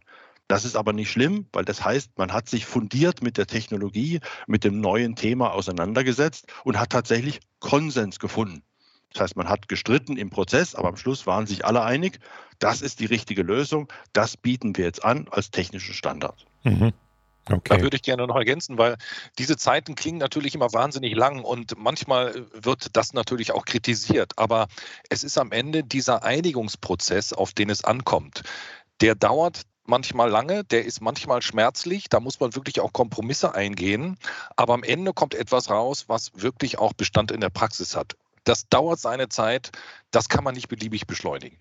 Das 0.54 0.64
ist 0.64 0.76
aber 0.76 0.92
nicht 0.92 1.10
schlimm, 1.10 1.48
weil 1.52 1.64
das 1.64 1.84
heißt, 1.84 2.16
man 2.16 2.32
hat 2.32 2.48
sich 2.48 2.64
fundiert 2.64 3.24
mit 3.24 3.38
der 3.38 3.48
Technologie, 3.48 4.20
mit 4.46 4.62
dem 4.62 4.80
neuen 4.80 5.16
Thema 5.16 5.52
auseinandergesetzt 5.52 6.46
und 6.62 6.78
hat 6.78 6.90
tatsächlich 6.90 7.40
Konsens 7.58 8.20
gefunden. 8.20 8.62
Das 9.12 9.22
heißt, 9.22 9.36
man 9.36 9.48
hat 9.48 9.66
gestritten 9.66 10.16
im 10.16 10.30
Prozess, 10.30 10.76
aber 10.76 10.86
am 10.86 10.96
Schluss 10.96 11.26
waren 11.26 11.48
sich 11.48 11.64
alle 11.64 11.82
einig, 11.82 12.20
das 12.60 12.82
ist 12.82 13.00
die 13.00 13.06
richtige 13.06 13.42
Lösung, 13.42 13.92
das 14.12 14.36
bieten 14.36 14.76
wir 14.76 14.84
jetzt 14.84 15.04
an 15.04 15.26
als 15.28 15.50
technischen 15.50 15.92
Standard. 15.92 16.46
Mhm. 16.62 16.92
Okay. 17.50 17.76
Da 17.76 17.82
würde 17.82 17.96
ich 17.96 18.02
gerne 18.02 18.24
noch 18.24 18.36
ergänzen, 18.36 18.78
weil 18.78 18.96
diese 19.40 19.56
Zeiten 19.56 19.96
klingen 19.96 20.18
natürlich 20.18 20.54
immer 20.54 20.72
wahnsinnig 20.72 21.16
lang 21.16 21.42
und 21.42 21.76
manchmal 21.76 22.46
wird 22.52 22.96
das 22.96 23.12
natürlich 23.12 23.50
auch 23.50 23.64
kritisiert. 23.64 24.34
Aber 24.36 24.68
es 25.10 25.24
ist 25.24 25.36
am 25.36 25.50
Ende 25.50 25.82
dieser 25.82 26.22
Einigungsprozess, 26.22 27.32
auf 27.32 27.52
den 27.52 27.70
es 27.70 27.82
ankommt. 27.82 28.44
Der 29.00 29.16
dauert 29.16 29.62
manchmal 29.86 30.30
lange, 30.30 30.64
der 30.64 30.84
ist 30.84 31.00
manchmal 31.00 31.42
schmerzlich, 31.42 32.08
da 32.08 32.20
muss 32.20 32.40
man 32.40 32.54
wirklich 32.54 32.80
auch 32.80 32.92
Kompromisse 32.92 33.54
eingehen, 33.54 34.16
aber 34.56 34.74
am 34.74 34.82
Ende 34.82 35.12
kommt 35.12 35.34
etwas 35.34 35.70
raus, 35.70 36.04
was 36.08 36.32
wirklich 36.34 36.78
auch 36.78 36.92
Bestand 36.92 37.30
in 37.30 37.40
der 37.40 37.50
Praxis 37.50 37.96
hat. 37.96 38.16
Das 38.44 38.68
dauert 38.68 38.98
seine 38.98 39.28
Zeit, 39.28 39.72
das 40.10 40.28
kann 40.28 40.44
man 40.44 40.54
nicht 40.54 40.68
beliebig 40.68 41.06
beschleunigen. 41.06 41.58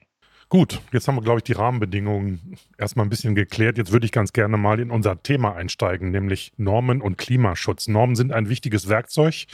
Gut, 0.50 0.82
jetzt 0.92 1.08
haben 1.08 1.16
wir, 1.16 1.24
glaube 1.24 1.40
ich, 1.40 1.46
die 1.46 1.54
Rahmenbedingungen 1.54 2.58
erstmal 2.78 3.08
ein 3.08 3.10
bisschen 3.10 3.34
geklärt. 3.34 3.78
Jetzt 3.80 3.92
würde 3.92 4.06
ich 4.06 4.12
ganz 4.12 4.34
gerne 4.34 4.56
mal 4.56 4.80
in 4.80 4.92
unser 4.92 5.24
Thema 5.24 5.56
einsteigen, 5.56 6.12
nämlich 6.12 6.52
Normen 6.58 7.02
und 7.02 7.18
Klimaschutz. 7.18 7.88
Normen 7.88 8.16
sind 8.16 8.32
ein 8.32 8.50
wichtiges 8.50 8.88
Werkzeug, 8.88 9.48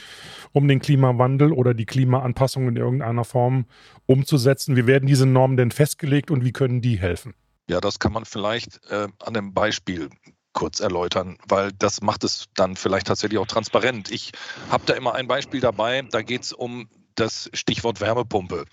um 0.52 0.68
den 0.68 0.80
Klimawandel 0.80 1.52
oder 1.52 1.72
die 1.72 1.86
Klimaanpassung 1.86 2.68
in 2.68 2.76
irgendeiner 2.76 3.24
Form 3.24 3.64
umzusetzen. 4.04 4.76
Wie 4.76 4.86
werden 4.86 5.06
diese 5.06 5.24
Normen 5.24 5.56
denn 5.56 5.70
festgelegt 5.70 6.30
und 6.30 6.44
wie 6.44 6.52
können 6.52 6.82
die 6.82 6.98
helfen? 6.98 7.32
Ja, 7.70 7.80
das 7.80 8.00
kann 8.00 8.12
man 8.12 8.24
vielleicht 8.24 8.84
äh, 8.90 9.06
an 9.20 9.36
einem 9.36 9.54
Beispiel 9.54 10.10
kurz 10.54 10.80
erläutern, 10.80 11.38
weil 11.46 11.70
das 11.70 12.02
macht 12.02 12.24
es 12.24 12.46
dann 12.56 12.74
vielleicht 12.74 13.06
tatsächlich 13.06 13.38
auch 13.38 13.46
transparent. 13.46 14.10
Ich 14.10 14.32
habe 14.70 14.82
da 14.86 14.94
immer 14.94 15.14
ein 15.14 15.28
Beispiel 15.28 15.60
dabei, 15.60 16.02
da 16.10 16.22
geht 16.22 16.42
es 16.42 16.52
um 16.52 16.88
das 17.14 17.48
Stichwort 17.54 18.00
Wärmepumpe. 18.00 18.64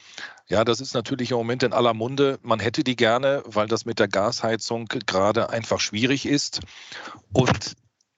Ja, 0.47 0.65
das 0.65 0.81
ist 0.81 0.95
natürlich 0.95 1.29
im 1.29 1.37
Moment 1.37 1.61
in 1.61 1.73
aller 1.73 1.93
Munde. 1.93 2.39
Man 2.41 2.59
hätte 2.59 2.83
die 2.83 2.95
gerne, 2.95 3.43
weil 3.45 3.67
das 3.67 3.85
mit 3.85 3.99
der 3.99 4.07
Gasheizung 4.07 4.87
gerade 4.87 5.51
einfach 5.51 5.79
schwierig 5.79 6.25
ist. 6.25 6.61
Und 7.33 7.75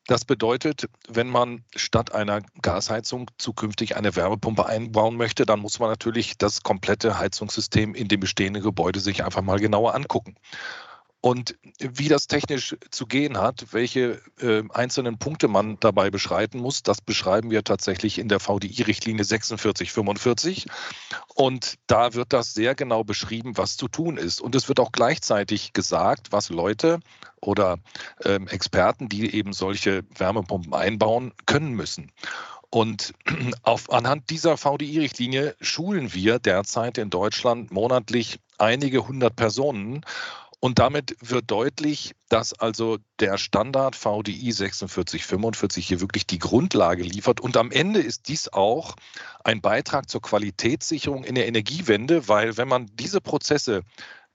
das 0.09 0.25
bedeutet, 0.25 0.89
wenn 1.07 1.27
man 1.27 1.63
statt 1.75 2.15
einer 2.15 2.41
Gasheizung 2.63 3.29
zukünftig 3.37 3.95
eine 3.95 4.15
Wärmepumpe 4.15 4.65
einbauen 4.65 5.15
möchte, 5.17 5.45
dann 5.45 5.59
muss 5.59 5.77
man 5.77 5.89
natürlich 5.89 6.35
das 6.37 6.63
komplette 6.63 7.19
Heizungssystem 7.19 7.93
in 7.93 8.07
dem 8.07 8.19
bestehenden 8.19 8.63
Gebäude 8.63 8.99
sich 8.99 9.23
einfach 9.23 9.43
mal 9.43 9.59
genauer 9.59 9.93
angucken. 9.93 10.35
Und 11.21 11.57
wie 11.79 12.07
das 12.07 12.27
technisch 12.27 12.77
zu 12.91 13.05
gehen 13.05 13.37
hat, 13.37 13.73
welche 13.73 14.21
äh, 14.39 14.63
einzelnen 14.69 15.17
Punkte 15.19 15.49
man 15.49 15.77
dabei 15.81 16.09
beschreiten 16.09 16.59
muss, 16.59 16.81
das 16.81 17.01
beschreiben 17.01 17.51
wir 17.51 17.65
tatsächlich 17.65 18.19
in 18.19 18.29
der 18.29 18.39
VDI-Richtlinie 18.39 19.25
4645. 19.25 20.67
Und 21.35 21.75
da 21.87 22.13
wird 22.13 22.31
das 22.31 22.53
sehr 22.53 22.73
genau 22.73 23.03
beschrieben, 23.03 23.57
was 23.57 23.75
zu 23.75 23.89
tun 23.89 24.15
ist. 24.15 24.39
Und 24.39 24.55
es 24.55 24.69
wird 24.69 24.79
auch 24.79 24.93
gleichzeitig 24.93 25.73
gesagt, 25.73 26.31
was 26.31 26.49
Leute 26.49 27.01
oder 27.41 27.79
ähm, 28.23 28.47
Experten, 28.47 29.09
die 29.09 29.35
eben 29.35 29.51
solche 29.51 30.03
Wärmepumpen 30.17 30.73
einbauen, 30.73 31.33
können 31.45 31.73
müssen. 31.73 32.13
Und 32.69 33.13
auf, 33.63 33.91
anhand 33.91 34.29
dieser 34.29 34.55
VDI-Richtlinie 34.55 35.55
schulen 35.59 36.13
wir 36.13 36.39
derzeit 36.39 36.97
in 36.97 37.09
Deutschland 37.09 37.71
monatlich 37.71 38.39
einige 38.57 39.07
hundert 39.07 39.35
Personen 39.35 40.05
und 40.59 40.79
damit 40.79 41.15
wird 41.21 41.49
deutlich, 41.49 42.15
dass 42.27 42.53
also 42.53 42.97
der 43.19 43.37
Standard 43.37 43.95
VDI 43.95 44.51
4645 44.51 45.87
hier 45.87 46.01
wirklich 46.01 46.27
die 46.27 46.39
Grundlage 46.39 47.03
liefert. 47.03 47.39
Und 47.39 47.55
am 47.55 47.71
Ende 47.71 48.01
ist 48.01 48.27
dies 48.27 48.51
auch 48.51 48.95
ein 49.43 49.61
Beitrag 49.61 50.09
zur 50.09 50.21
Qualitätssicherung 50.21 51.23
in 51.23 51.35
der 51.35 51.47
Energiewende, 51.47 52.27
weil 52.27 52.57
wenn 52.57 52.67
man 52.67 52.87
diese 52.93 53.21
Prozesse 53.21 53.83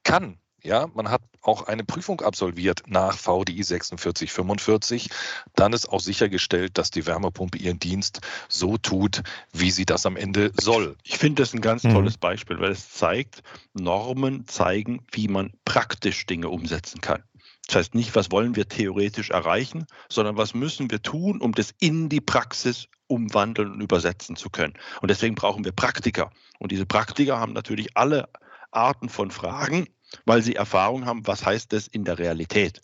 kann, 0.02 0.38
ja, 0.64 0.88
man 0.94 1.10
hat 1.10 1.22
auch 1.42 1.66
eine 1.66 1.84
Prüfung 1.84 2.22
absolviert 2.22 2.82
nach 2.86 3.18
VDI 3.18 3.62
4645. 3.62 5.10
Dann 5.54 5.72
ist 5.72 5.88
auch 5.88 6.00
sichergestellt, 6.00 6.78
dass 6.78 6.90
die 6.90 7.06
Wärmepumpe 7.06 7.58
ihren 7.58 7.78
Dienst 7.78 8.20
so 8.48 8.78
tut, 8.78 9.22
wie 9.52 9.70
sie 9.70 9.84
das 9.84 10.06
am 10.06 10.16
Ende 10.16 10.52
soll. 10.58 10.96
Ich 11.02 11.18
finde 11.18 11.42
das 11.42 11.52
ein 11.52 11.60
ganz 11.60 11.84
mhm. 11.84 11.92
tolles 11.92 12.16
Beispiel, 12.16 12.58
weil 12.60 12.72
es 12.72 12.90
zeigt, 12.90 13.42
Normen 13.74 14.46
zeigen, 14.46 15.04
wie 15.12 15.28
man 15.28 15.52
praktisch 15.64 16.24
Dinge 16.26 16.48
umsetzen 16.48 17.00
kann. 17.02 17.22
Das 17.66 17.76
heißt 17.76 17.94
nicht, 17.94 18.14
was 18.14 18.30
wollen 18.30 18.56
wir 18.56 18.68
theoretisch 18.68 19.30
erreichen, 19.30 19.86
sondern 20.08 20.36
was 20.36 20.54
müssen 20.54 20.90
wir 20.90 21.02
tun, 21.02 21.40
um 21.40 21.52
das 21.52 21.74
in 21.78 22.08
die 22.08 22.20
Praxis 22.20 22.88
umwandeln 23.06 23.72
und 23.72 23.80
übersetzen 23.80 24.36
zu 24.36 24.50
können. 24.50 24.74
Und 25.00 25.10
deswegen 25.10 25.34
brauchen 25.34 25.64
wir 25.64 25.72
Praktiker. 25.72 26.30
Und 26.58 26.72
diese 26.72 26.86
Praktiker 26.86 27.38
haben 27.38 27.52
natürlich 27.52 27.96
alle 27.96 28.28
Arten 28.70 29.08
von 29.08 29.30
Fragen, 29.30 29.88
weil 30.24 30.42
sie 30.42 30.56
Erfahrung 30.56 31.06
haben, 31.06 31.26
was 31.26 31.44
heißt 31.44 31.72
das 31.72 31.86
in 31.86 32.04
der 32.04 32.18
Realität. 32.18 32.80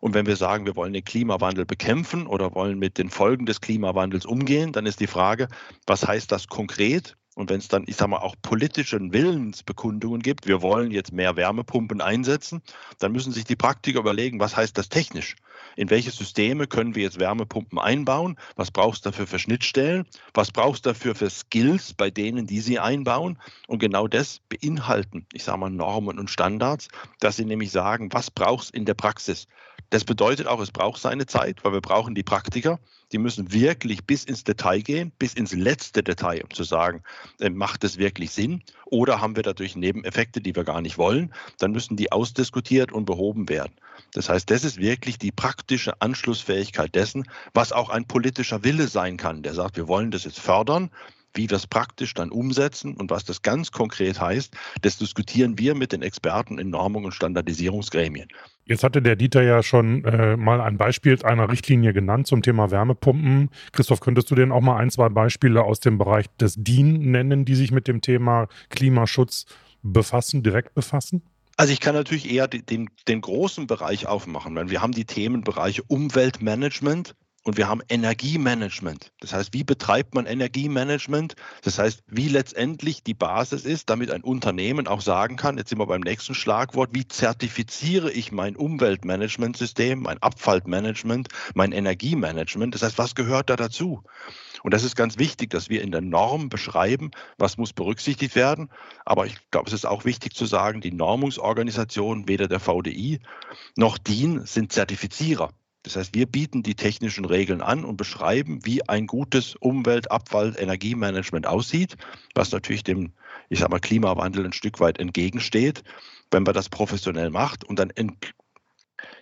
Und 0.00 0.14
wenn 0.14 0.26
wir 0.26 0.36
sagen, 0.36 0.66
wir 0.66 0.76
wollen 0.76 0.92
den 0.92 1.04
Klimawandel 1.04 1.64
bekämpfen 1.66 2.26
oder 2.26 2.54
wollen 2.54 2.78
mit 2.78 2.98
den 2.98 3.10
Folgen 3.10 3.46
des 3.46 3.60
Klimawandels 3.60 4.26
umgehen, 4.26 4.72
dann 4.72 4.86
ist 4.86 5.00
die 5.00 5.06
Frage, 5.06 5.48
was 5.86 6.06
heißt 6.06 6.30
das 6.30 6.48
konkret? 6.48 7.16
Und 7.38 7.50
wenn 7.50 7.60
es 7.60 7.68
dann, 7.68 7.84
ich 7.86 7.94
sage 7.94 8.10
mal, 8.10 8.16
auch 8.16 8.34
politische 8.42 8.98
Willensbekundungen 8.98 10.22
gibt, 10.22 10.48
wir 10.48 10.60
wollen 10.60 10.90
jetzt 10.90 11.12
mehr 11.12 11.36
Wärmepumpen 11.36 12.00
einsetzen, 12.00 12.62
dann 12.98 13.12
müssen 13.12 13.30
sich 13.30 13.44
die 13.44 13.54
Praktiker 13.54 14.00
überlegen, 14.00 14.40
was 14.40 14.56
heißt 14.56 14.76
das 14.76 14.88
technisch? 14.88 15.36
In 15.76 15.88
welche 15.88 16.10
Systeme 16.10 16.66
können 16.66 16.96
wir 16.96 17.04
jetzt 17.04 17.20
Wärmepumpen 17.20 17.78
einbauen? 17.78 18.36
Was 18.56 18.72
brauchst 18.72 19.06
du 19.06 19.10
dafür 19.10 19.28
für 19.28 19.38
Schnittstellen? 19.38 20.04
Was 20.34 20.50
brauchst 20.50 20.84
du 20.84 20.90
dafür 20.90 21.14
für 21.14 21.30
Skills 21.30 21.94
bei 21.94 22.10
denen, 22.10 22.48
die 22.48 22.58
sie 22.58 22.80
einbauen? 22.80 23.38
Und 23.68 23.78
genau 23.78 24.08
das 24.08 24.40
beinhalten, 24.48 25.24
ich 25.32 25.44
sage 25.44 25.58
mal, 25.58 25.70
Normen 25.70 26.18
und 26.18 26.30
Standards, 26.30 26.88
dass 27.20 27.36
sie 27.36 27.44
nämlich 27.44 27.70
sagen, 27.70 28.08
was 28.12 28.32
brauchst 28.32 28.74
in 28.74 28.84
der 28.84 28.94
Praxis? 28.94 29.46
Das 29.90 30.04
bedeutet 30.04 30.46
auch, 30.46 30.60
es 30.60 30.70
braucht 30.70 31.00
seine 31.00 31.26
Zeit, 31.26 31.64
weil 31.64 31.72
wir 31.72 31.80
brauchen 31.80 32.14
die 32.14 32.22
Praktiker. 32.22 32.78
Die 33.10 33.18
müssen 33.18 33.52
wirklich 33.52 34.04
bis 34.04 34.24
ins 34.24 34.44
Detail 34.44 34.80
gehen, 34.82 35.12
bis 35.18 35.32
ins 35.32 35.54
letzte 35.54 36.02
Detail, 36.02 36.42
um 36.42 36.50
zu 36.50 36.62
sagen, 36.62 37.02
macht 37.50 37.84
es 37.84 37.98
wirklich 37.98 38.30
Sinn? 38.30 38.62
Oder 38.86 39.20
haben 39.20 39.36
wir 39.36 39.42
dadurch 39.42 39.76
Nebeneffekte, 39.76 40.40
die 40.40 40.54
wir 40.54 40.64
gar 40.64 40.80
nicht 40.80 40.98
wollen? 40.98 41.32
Dann 41.58 41.72
müssen 41.72 41.96
die 41.96 42.12
ausdiskutiert 42.12 42.92
und 42.92 43.04
behoben 43.04 43.48
werden. 43.48 43.72
Das 44.12 44.28
heißt, 44.28 44.50
das 44.50 44.64
ist 44.64 44.78
wirklich 44.78 45.18
die 45.18 45.32
praktische 45.32 46.00
Anschlussfähigkeit 46.00 46.94
dessen, 46.94 47.24
was 47.54 47.72
auch 47.72 47.90
ein 47.90 48.06
politischer 48.06 48.64
Wille 48.64 48.88
sein 48.88 49.16
kann, 49.16 49.42
der 49.42 49.54
sagt, 49.54 49.76
wir 49.76 49.88
wollen 49.88 50.10
das 50.10 50.24
jetzt 50.24 50.40
fördern, 50.40 50.90
wie 51.34 51.48
wir 51.48 51.56
es 51.56 51.66
praktisch 51.66 52.14
dann 52.14 52.30
umsetzen 52.30 52.94
und 52.94 53.10
was 53.10 53.24
das 53.24 53.42
ganz 53.42 53.70
konkret 53.70 54.20
heißt, 54.20 54.54
das 54.82 54.98
diskutieren 54.98 55.58
wir 55.58 55.74
mit 55.74 55.92
den 55.92 56.02
Experten 56.02 56.58
in 56.58 56.70
Normung 56.70 57.04
und 57.04 57.12
Standardisierungsgremien. 57.12 58.28
Jetzt 58.68 58.84
hatte 58.84 59.00
der 59.00 59.16
Dieter 59.16 59.42
ja 59.42 59.62
schon 59.62 60.04
äh, 60.04 60.36
mal 60.36 60.60
ein 60.60 60.76
Beispiel 60.76 61.18
einer 61.24 61.50
Richtlinie 61.50 61.94
genannt 61.94 62.26
zum 62.26 62.42
Thema 62.42 62.70
Wärmepumpen. 62.70 63.48
Christoph, 63.72 64.00
könntest 64.00 64.30
du 64.30 64.34
denn 64.34 64.52
auch 64.52 64.60
mal 64.60 64.76
ein, 64.76 64.90
zwei 64.90 65.08
Beispiele 65.08 65.64
aus 65.64 65.80
dem 65.80 65.96
Bereich 65.96 66.26
des 66.38 66.56
DIN 66.58 67.10
nennen, 67.10 67.46
die 67.46 67.54
sich 67.54 67.72
mit 67.72 67.88
dem 67.88 68.02
Thema 68.02 68.46
Klimaschutz 68.68 69.46
befassen, 69.82 70.42
direkt 70.42 70.74
befassen? 70.74 71.22
Also 71.56 71.72
ich 71.72 71.80
kann 71.80 71.94
natürlich 71.94 72.30
eher 72.30 72.46
den, 72.46 72.90
den 73.08 73.20
großen 73.22 73.66
Bereich 73.66 74.06
aufmachen, 74.06 74.54
weil 74.54 74.68
wir 74.68 74.82
haben 74.82 74.92
die 74.92 75.06
Themenbereiche 75.06 75.82
Umweltmanagement, 75.84 77.14
und 77.48 77.56
wir 77.56 77.66
haben 77.66 77.80
Energiemanagement. 77.88 79.10
Das 79.20 79.32
heißt, 79.32 79.54
wie 79.54 79.64
betreibt 79.64 80.14
man 80.14 80.26
Energiemanagement? 80.26 81.34
Das 81.62 81.78
heißt, 81.78 82.02
wie 82.06 82.28
letztendlich 82.28 83.02
die 83.02 83.14
Basis 83.14 83.64
ist, 83.64 83.88
damit 83.88 84.10
ein 84.10 84.22
Unternehmen 84.22 84.86
auch 84.86 85.00
sagen 85.00 85.36
kann, 85.36 85.56
jetzt 85.56 85.70
sind 85.70 85.78
wir 85.78 85.86
beim 85.86 86.02
nächsten 86.02 86.34
Schlagwort, 86.34 86.90
wie 86.92 87.08
zertifiziere 87.08 88.12
ich 88.12 88.32
mein 88.32 88.54
Umweltmanagementsystem, 88.54 89.98
mein 89.98 90.22
Abfallmanagement, 90.22 91.28
mein 91.54 91.72
Energiemanagement? 91.72 92.74
Das 92.74 92.82
heißt, 92.82 92.98
was 92.98 93.14
gehört 93.14 93.48
da 93.48 93.56
dazu? 93.56 94.02
Und 94.62 94.74
das 94.74 94.84
ist 94.84 94.94
ganz 94.94 95.16
wichtig, 95.16 95.48
dass 95.48 95.70
wir 95.70 95.80
in 95.80 95.90
der 95.90 96.02
Norm 96.02 96.50
beschreiben, 96.50 97.12
was 97.38 97.56
muss 97.56 97.72
berücksichtigt 97.72 98.34
werden. 98.34 98.68
Aber 99.06 99.24
ich 99.24 99.38
glaube, 99.50 99.68
es 99.68 99.72
ist 99.72 99.86
auch 99.86 100.04
wichtig 100.04 100.34
zu 100.34 100.44
sagen, 100.44 100.82
die 100.82 100.92
Normungsorganisationen, 100.92 102.28
weder 102.28 102.46
der 102.46 102.60
VDI 102.60 103.20
noch 103.74 103.96
DIN, 103.96 104.44
sind 104.44 104.70
Zertifizierer. 104.70 105.54
Das 105.88 105.96
heißt, 105.96 106.14
wir 106.14 106.26
bieten 106.26 106.62
die 106.62 106.74
technischen 106.74 107.24
Regeln 107.24 107.62
an 107.62 107.86
und 107.86 107.96
beschreiben, 107.96 108.60
wie 108.62 108.86
ein 108.86 109.06
gutes 109.06 109.56
Umwelt-, 109.56 110.10
Abfall-, 110.10 110.54
Energiemanagement 110.58 111.46
aussieht, 111.46 111.96
was 112.34 112.52
natürlich 112.52 112.84
dem, 112.84 113.14
ich 113.48 113.60
sag 113.60 113.70
mal, 113.70 113.80
Klimawandel 113.80 114.44
ein 114.44 114.52
Stück 114.52 114.80
weit 114.80 114.98
entgegensteht, 114.98 115.82
wenn 116.30 116.42
man 116.42 116.52
das 116.52 116.68
professionell 116.68 117.30
macht. 117.30 117.64
Und 117.64 117.78
dann 117.78 117.90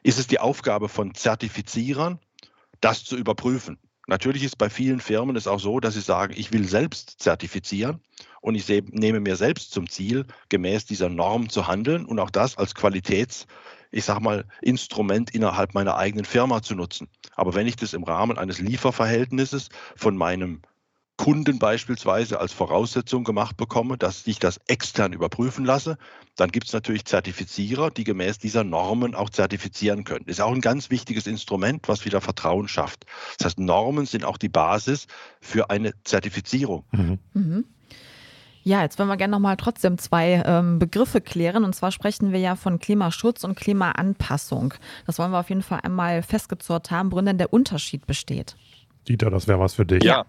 ist 0.03 0.19
es 0.19 0.27
die 0.27 0.41
Aufgabe 0.41 0.89
von 0.89 1.15
Zertifizierern, 1.15 2.19
das 2.81 3.05
zu 3.05 3.17
überprüfen. 3.17 3.79
Natürlich 4.09 4.43
ist 4.43 4.59
bei 4.59 4.69
vielen 4.69 4.99
Firmen 4.99 5.37
es 5.37 5.47
auch 5.47 5.61
so, 5.61 5.79
dass 5.79 5.95
sie 5.95 6.01
sagen, 6.01 6.35
ich 6.37 6.53
will 6.53 6.67
selbst 6.67 7.21
zertifizieren 7.21 8.01
und 8.41 8.57
ich 8.57 8.67
nehme 8.91 9.21
mir 9.21 9.37
selbst 9.37 9.71
zum 9.71 9.89
Ziel, 9.89 10.27
gemäß 10.49 10.85
dieser 10.85 11.11
Norm 11.11 11.49
zu 11.49 11.69
handeln 11.69 12.07
und 12.07 12.19
auch 12.19 12.31
das 12.31 12.59
als 12.59 12.75
Qualitäts- 12.75 13.47
ich 13.97 14.05
sage 14.05 14.21
mal, 14.21 14.45
Instrument 14.61 15.35
innerhalb 15.35 15.75
meiner 15.75 15.97
eigenen 15.97 16.27
Firma 16.27 16.63
zu 16.63 16.75
nutzen. 16.75 17.09
Aber 17.35 17.55
wenn 17.55 17.67
ich 17.67 17.77
das 17.77 17.95
im 17.95 18.05
Rahmen 18.05 18.37
eines 18.37 18.59
Lieferverhältnisses 18.59 19.71
von 19.97 20.17
meinem 20.17 20.61
Kunden 21.17 21.59
beispielsweise 21.59 22.39
als 22.39 22.53
Voraussetzung 22.53 23.25
gemacht 23.25 23.57
bekomme, 23.57 23.97
dass 23.97 24.27
ich 24.27 24.39
das 24.39 24.61
extern 24.67 25.15
überprüfen 25.15 25.65
lasse, 25.65 25.97
dann 26.37 26.51
gibt 26.51 26.67
es 26.67 26.75
natürlich 26.75 27.07
Zertifizierer, 27.07 27.91
die 27.91 28.05
gemäß 28.05 28.39
dieser 28.39 28.65
Normen 28.65 29.15
auch 29.15 29.31
zertifizieren 29.31 30.05
können. 30.05 30.27
Das 30.27 30.37
ist 30.37 30.41
auch 30.43 30.53
ein 30.53 30.61
ganz 30.61 30.91
wichtiges 30.91 31.27
Instrument, 31.27 31.89
was 31.89 32.05
wieder 32.05 32.21
Vertrauen 32.21 32.69
schafft. 32.69 33.07
Das 33.39 33.47
heißt, 33.47 33.59
Normen 33.59 34.05
sind 34.05 34.27
auch 34.27 34.37
die 34.37 34.51
Basis 34.51 35.07
für 35.41 35.71
eine 35.71 35.95
Zertifizierung. 36.05 36.85
Mhm. 36.93 37.19
Mhm. 37.33 37.65
Ja, 38.67 38.83
jetzt 38.83 38.99
wollen 38.99 39.09
wir 39.09 39.17
gerne 39.17 39.31
nochmal 39.31 39.57
trotzdem 39.57 39.97
zwei 39.97 40.43
ähm, 40.45 40.81
Begriffe 40.81 41.21
klären. 41.21 41.63
Und 41.63 41.73
zwar 41.77 41.93
sprechen 41.93 42.33
wir 42.33 42.41
ja 42.41 42.57
von 42.57 42.81
Klimaschutz 42.81 43.45
und 43.45 43.55
Klimaanpassung. 43.55 44.75
Das 45.07 45.21
wollen 45.21 45.31
wir 45.31 45.39
auf 45.39 45.51
jeden 45.51 45.63
Fall 45.63 45.79
einmal 45.85 46.21
festgezurrt 46.21 46.91
haben, 46.91 47.13
worin 47.13 47.27
denn 47.27 47.39
der 47.39 47.53
Unterschied 47.53 48.09
besteht. 48.09 48.57
Dieter, 49.07 49.31
das 49.31 49.47
wäre 49.47 49.61
was 49.61 49.75
für 49.75 49.87
dich. 49.87 50.03
Ja, 50.03 50.25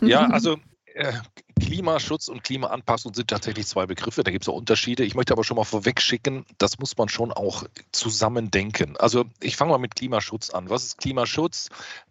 ja 0.00 0.26
also 0.30 0.56
äh, 1.00 1.12
Klimaschutz 1.60 2.28
und 2.28 2.42
Klimaanpassung 2.42 3.14
sind 3.14 3.28
tatsächlich 3.28 3.66
zwei 3.66 3.86
Begriffe, 3.86 4.24
da 4.24 4.30
gibt 4.30 4.44
es 4.44 4.48
auch 4.48 4.54
Unterschiede. 4.56 5.04
Ich 5.04 5.14
möchte 5.14 5.32
aber 5.32 5.44
schon 5.44 5.56
mal 5.56 5.64
vorweg 5.64 6.00
schicken, 6.00 6.46
das 6.58 6.78
muss 6.78 6.96
man 6.96 7.08
schon 7.08 7.32
auch 7.32 7.64
zusammen 7.92 8.50
denken. 8.50 8.96
Also 8.96 9.24
ich 9.40 9.56
fange 9.56 9.72
mal 9.72 9.78
mit 9.78 9.94
Klimaschutz 9.94 10.50
an. 10.50 10.70
Was 10.70 10.84
ist 10.84 10.98
Klimaschutz? 10.98 11.68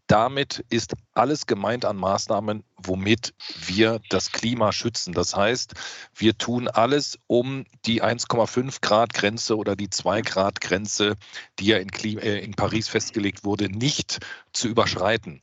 Damit 0.08 0.65
ist 0.69 0.93
alles 1.13 1.46
gemeint 1.46 1.86
an 1.86 1.98
Maßnahmen, 1.98 2.63
womit 2.77 3.34
wir 3.67 4.01
das 4.10 4.31
Klima 4.31 4.72
schützen. 4.72 5.13
Das 5.13 5.36
heißt, 5.36 5.74
wir 6.15 6.38
tun 6.38 6.67
alles, 6.67 7.19
um 7.27 7.65
die 7.86 8.01
1,5 8.01 8.81
Grad 8.81 9.13
Grenze 9.13 9.55
oder 9.55 9.75
die 9.75 9.89
2 9.89 10.22
Grad 10.22 10.62
Grenze, 10.62 11.15
die 11.60 11.67
ja 11.67 11.77
in, 11.77 11.91
Klima, 11.91 12.22
äh, 12.22 12.39
in 12.39 12.55
Paris 12.55 12.88
festgelegt 12.88 13.43
wurde, 13.43 13.69
nicht 13.69 14.19
zu 14.51 14.67
überschreiten. 14.67 15.41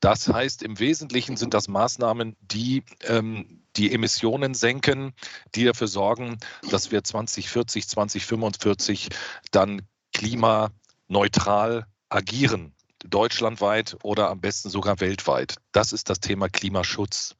Das 0.00 0.28
heißt, 0.28 0.62
im 0.62 0.78
Wesentlichen 0.78 1.36
sind 1.36 1.54
das 1.54 1.68
Maßnahmen, 1.68 2.36
die 2.40 2.84
ähm, 3.04 3.62
die 3.76 3.92
Emissionen 3.92 4.54
senken, 4.54 5.12
die 5.54 5.64
dafür 5.64 5.88
sorgen, 5.88 6.38
dass 6.70 6.90
wir 6.90 7.04
2040, 7.04 7.88
2045 7.88 9.08
dann 9.50 9.82
klimaneutral 10.12 11.86
agieren, 12.08 12.74
deutschlandweit 13.04 13.96
oder 14.02 14.30
am 14.30 14.40
besten 14.40 14.70
sogar 14.70 15.00
weltweit. 15.00 15.56
Das 15.72 15.92
ist 15.92 16.08
das 16.08 16.20
Thema 16.20 16.48
Klimaschutz. 16.48 17.36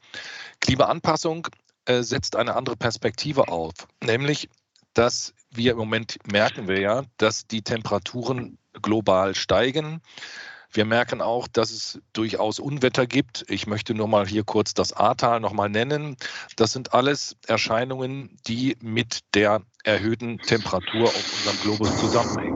Klimaanpassung 0.60 1.48
äh, 1.86 2.02
setzt 2.02 2.36
eine 2.36 2.54
andere 2.54 2.76
Perspektive 2.76 3.48
auf, 3.48 3.72
nämlich 4.02 4.48
dass 4.94 5.34
wir 5.50 5.72
im 5.72 5.78
Moment 5.78 6.16
merken 6.30 6.68
wir 6.68 6.80
ja, 6.80 7.02
dass 7.18 7.46
die 7.46 7.60
Temperaturen 7.60 8.56
global 8.80 9.34
steigen. 9.34 10.00
Wir 10.76 10.85
merken 10.85 11.23
auch, 11.23 11.49
dass 11.49 11.71
es 11.71 11.99
durchaus 12.12 12.59
Unwetter 12.59 13.06
gibt. 13.06 13.47
Ich 13.49 13.66
möchte 13.66 13.95
nur 13.95 14.09
mal 14.09 14.26
hier 14.26 14.45
kurz 14.45 14.75
das 14.75 14.92
Ahrtal 14.92 15.40
nochmal 15.40 15.71
nennen. 15.71 16.18
Das 16.56 16.73
sind 16.73 16.92
alles 16.92 17.35
Erscheinungen, 17.47 18.37
die 18.47 18.76
mit 18.83 19.21
der 19.33 19.62
erhöhten 19.85 20.37
Temperatur 20.37 21.04
auf 21.04 21.33
unserem 21.38 21.61
Globus 21.62 21.97
zusammenhängen. 21.99 22.54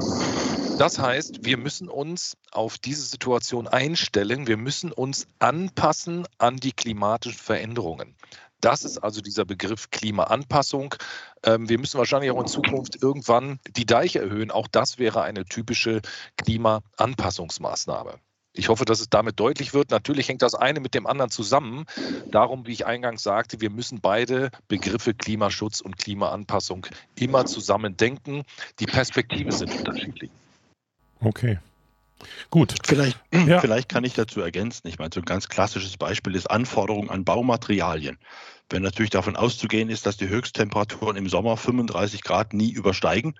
Das 0.76 0.98
heißt, 0.98 1.46
wir 1.46 1.56
müssen 1.56 1.88
uns 1.88 2.36
auf 2.52 2.76
diese 2.76 3.02
Situation 3.02 3.66
einstellen. 3.66 4.46
Wir 4.46 4.58
müssen 4.58 4.92
uns 4.92 5.26
anpassen 5.38 6.26
an 6.36 6.58
die 6.58 6.72
klimatischen 6.72 7.38
Veränderungen. 7.38 8.16
Das 8.60 8.84
ist 8.84 8.98
also 8.98 9.20
dieser 9.20 9.44
Begriff 9.44 9.90
Klimaanpassung. 9.90 10.94
Ähm, 11.44 11.68
wir 11.68 11.78
müssen 11.78 11.98
wahrscheinlich 11.98 12.30
auch 12.30 12.40
in 12.40 12.46
Zukunft 12.46 13.02
irgendwann 13.02 13.58
die 13.76 13.86
Deiche 13.86 14.20
erhöhen. 14.20 14.50
Auch 14.50 14.68
das 14.68 14.98
wäre 14.98 15.22
eine 15.22 15.44
typische 15.44 16.02
Klimaanpassungsmaßnahme. 16.36 18.18
Ich 18.52 18.68
hoffe, 18.68 18.84
dass 18.84 19.00
es 19.00 19.08
damit 19.08 19.38
deutlich 19.38 19.74
wird. 19.74 19.90
Natürlich 19.90 20.28
hängt 20.28 20.42
das 20.42 20.54
eine 20.54 20.80
mit 20.80 20.94
dem 20.94 21.06
anderen 21.06 21.30
zusammen. 21.30 21.86
Darum, 22.30 22.66
wie 22.66 22.72
ich 22.72 22.84
eingangs 22.84 23.22
sagte, 23.22 23.60
wir 23.60 23.70
müssen 23.70 24.00
beide 24.00 24.50
Begriffe 24.66 25.14
Klimaschutz 25.14 25.80
und 25.80 25.96
Klimaanpassung 25.98 26.86
immer 27.14 27.46
zusammen 27.46 27.96
denken. 27.96 28.42
Die 28.80 28.86
Perspektive 28.86 29.52
sind 29.52 29.72
unterschiedlich. 29.72 30.30
Okay. 31.20 31.58
Gut. 32.50 32.74
Vielleicht, 32.84 33.18
ja. 33.46 33.60
vielleicht 33.60 33.88
kann 33.88 34.04
ich 34.04 34.14
dazu 34.14 34.40
ergänzen. 34.40 34.88
Ich 34.88 34.98
meine, 34.98 35.10
so 35.12 35.20
ein 35.20 35.24
ganz 35.24 35.48
klassisches 35.48 35.96
Beispiel 35.96 36.34
ist 36.34 36.50
Anforderungen 36.50 37.10
an 37.10 37.24
Baumaterialien. 37.24 38.18
Wenn 38.68 38.82
natürlich 38.82 39.10
davon 39.10 39.36
auszugehen 39.36 39.90
ist, 39.90 40.06
dass 40.06 40.16
die 40.16 40.28
Höchsttemperaturen 40.28 41.16
im 41.16 41.28
Sommer 41.28 41.56
35 41.56 42.22
Grad 42.22 42.54
nie 42.54 42.70
übersteigen, 42.70 43.34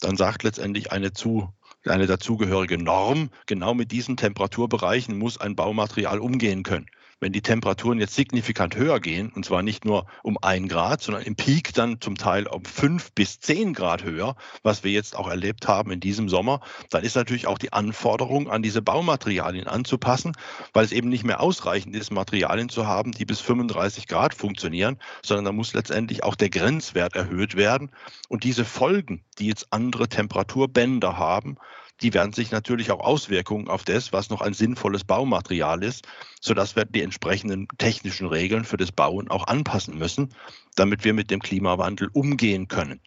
dann 0.00 0.16
sagt 0.16 0.42
letztendlich 0.42 0.90
eine 0.90 1.12
zu 1.12 1.52
eine 1.86 2.06
dazugehörige 2.06 2.78
Norm, 2.78 3.30
genau 3.46 3.74
mit 3.74 3.92
diesen 3.92 4.16
Temperaturbereichen 4.16 5.16
muss 5.16 5.38
ein 5.38 5.56
Baumaterial 5.56 6.18
umgehen 6.18 6.62
können 6.62 6.86
wenn 7.20 7.32
die 7.32 7.42
Temperaturen 7.42 8.00
jetzt 8.00 8.14
signifikant 8.14 8.74
höher 8.76 8.98
gehen, 8.98 9.30
und 9.30 9.44
zwar 9.44 9.62
nicht 9.62 9.84
nur 9.84 10.06
um 10.22 10.38
ein 10.40 10.68
Grad, 10.68 11.02
sondern 11.02 11.22
im 11.22 11.36
Peak 11.36 11.74
dann 11.74 12.00
zum 12.00 12.16
Teil 12.16 12.46
um 12.46 12.64
fünf 12.64 13.12
bis 13.12 13.40
zehn 13.40 13.74
Grad 13.74 14.02
höher, 14.04 14.36
was 14.62 14.82
wir 14.82 14.90
jetzt 14.90 15.14
auch 15.14 15.28
erlebt 15.28 15.68
haben 15.68 15.90
in 15.90 16.00
diesem 16.00 16.28
Sommer, 16.28 16.60
dann 16.88 17.04
ist 17.04 17.16
natürlich 17.16 17.46
auch 17.46 17.58
die 17.58 17.72
Anforderung 17.72 18.50
an 18.50 18.62
diese 18.62 18.80
Baumaterialien 18.80 19.66
anzupassen, 19.66 20.32
weil 20.72 20.84
es 20.84 20.92
eben 20.92 21.10
nicht 21.10 21.24
mehr 21.24 21.40
ausreichend 21.40 21.94
ist, 21.94 22.10
Materialien 22.10 22.70
zu 22.70 22.86
haben, 22.86 23.12
die 23.12 23.26
bis 23.26 23.40
35 23.40 24.06
Grad 24.08 24.34
funktionieren, 24.34 24.96
sondern 25.22 25.44
da 25.44 25.52
muss 25.52 25.74
letztendlich 25.74 26.24
auch 26.24 26.34
der 26.34 26.48
Grenzwert 26.48 27.14
erhöht 27.14 27.54
werden. 27.54 27.90
Und 28.28 28.44
diese 28.44 28.64
Folgen, 28.64 29.24
die 29.38 29.46
jetzt 29.46 29.68
andere 29.70 30.08
Temperaturbänder 30.08 31.18
haben, 31.18 31.58
die 32.02 32.14
werden 32.14 32.32
sich 32.32 32.50
natürlich 32.50 32.90
auch 32.90 33.00
Auswirkungen 33.00 33.68
auf 33.68 33.84
das, 33.84 34.12
was 34.12 34.30
noch 34.30 34.40
ein 34.40 34.54
sinnvolles 34.54 35.04
Baumaterial 35.04 35.82
ist, 35.82 36.06
sodass 36.40 36.76
wir 36.76 36.84
die 36.84 37.02
entsprechenden 37.02 37.68
technischen 37.78 38.26
Regeln 38.26 38.64
für 38.64 38.76
das 38.76 38.92
Bauen 38.92 39.30
auch 39.30 39.46
anpassen 39.46 39.98
müssen, 39.98 40.34
damit 40.76 41.04
wir 41.04 41.14
mit 41.14 41.30
dem 41.30 41.40
Klimawandel 41.40 42.08
umgehen 42.12 42.68
können. 42.68 43.00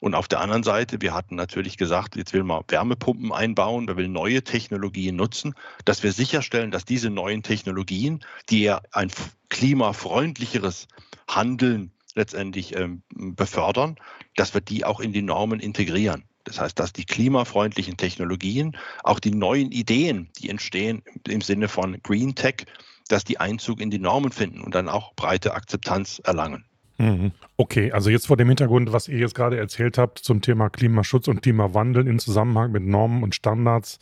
Und 0.00 0.14
auf 0.14 0.28
der 0.28 0.40
anderen 0.40 0.62
Seite, 0.62 1.00
wir 1.00 1.14
hatten 1.14 1.36
natürlich 1.36 1.78
gesagt, 1.78 2.16
jetzt 2.16 2.34
will 2.34 2.44
man 2.44 2.62
Wärmepumpen 2.68 3.32
einbauen, 3.32 3.88
wir 3.88 3.96
will 3.96 4.08
neue 4.08 4.44
Technologien 4.44 5.16
nutzen, 5.16 5.54
dass 5.86 6.02
wir 6.02 6.12
sicherstellen, 6.12 6.70
dass 6.70 6.84
diese 6.84 7.08
neuen 7.08 7.42
Technologien, 7.42 8.22
die 8.50 8.62
ja 8.62 8.82
ein 8.92 9.10
klimafreundlicheres 9.48 10.86
Handeln 11.28 11.92
letztendlich 12.14 12.76
ähm, 12.76 13.02
befördern, 13.14 13.96
dass 14.36 14.52
wir 14.52 14.60
die 14.60 14.84
auch 14.84 15.00
in 15.00 15.12
die 15.12 15.22
Normen 15.22 15.60
integrieren. 15.60 16.24
Das 16.46 16.60
heißt, 16.60 16.78
dass 16.78 16.92
die 16.92 17.04
klimafreundlichen 17.04 17.96
Technologien, 17.96 18.76
auch 19.02 19.18
die 19.20 19.32
neuen 19.32 19.72
Ideen, 19.72 20.28
die 20.38 20.48
entstehen 20.48 21.02
im 21.28 21.40
Sinne 21.40 21.68
von 21.68 21.98
Green 22.02 22.34
Tech, 22.34 22.64
dass 23.08 23.24
die 23.24 23.38
Einzug 23.38 23.80
in 23.80 23.90
die 23.90 23.98
Normen 23.98 24.32
finden 24.32 24.60
und 24.60 24.74
dann 24.74 24.88
auch 24.88 25.12
breite 25.14 25.54
Akzeptanz 25.54 26.20
erlangen. 26.24 26.64
Mhm. 26.98 27.32
Okay, 27.56 27.92
also 27.92 28.10
jetzt 28.10 28.26
vor 28.26 28.36
dem 28.36 28.48
Hintergrund, 28.48 28.92
was 28.92 29.08
ihr 29.08 29.18
jetzt 29.18 29.34
gerade 29.34 29.58
erzählt 29.58 29.98
habt 29.98 30.18
zum 30.18 30.40
Thema 30.40 30.70
Klimaschutz 30.70 31.28
und 31.28 31.42
Klimawandel 31.42 32.06
in 32.06 32.18
Zusammenhang 32.18 32.72
mit 32.72 32.84
Normen 32.84 33.22
und 33.22 33.34
Standards, 33.34 33.98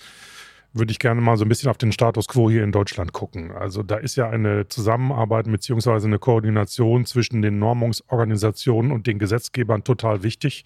würde 0.74 0.90
ich 0.92 0.98
gerne 0.98 1.20
mal 1.20 1.36
so 1.36 1.44
ein 1.44 1.48
bisschen 1.48 1.70
auf 1.70 1.78
den 1.78 1.92
Status 1.92 2.26
quo 2.28 2.50
hier 2.50 2.62
in 2.64 2.72
Deutschland 2.72 3.12
gucken. 3.12 3.52
Also 3.52 3.82
da 3.82 3.96
ist 3.96 4.16
ja 4.16 4.28
eine 4.28 4.68
Zusammenarbeit 4.68 5.46
bzw. 5.46 6.04
eine 6.04 6.18
Koordination 6.18 7.06
zwischen 7.06 7.42
den 7.42 7.58
Normungsorganisationen 7.58 8.92
und 8.92 9.06
den 9.06 9.18
Gesetzgebern 9.18 9.84
total 9.84 10.22
wichtig 10.22 10.64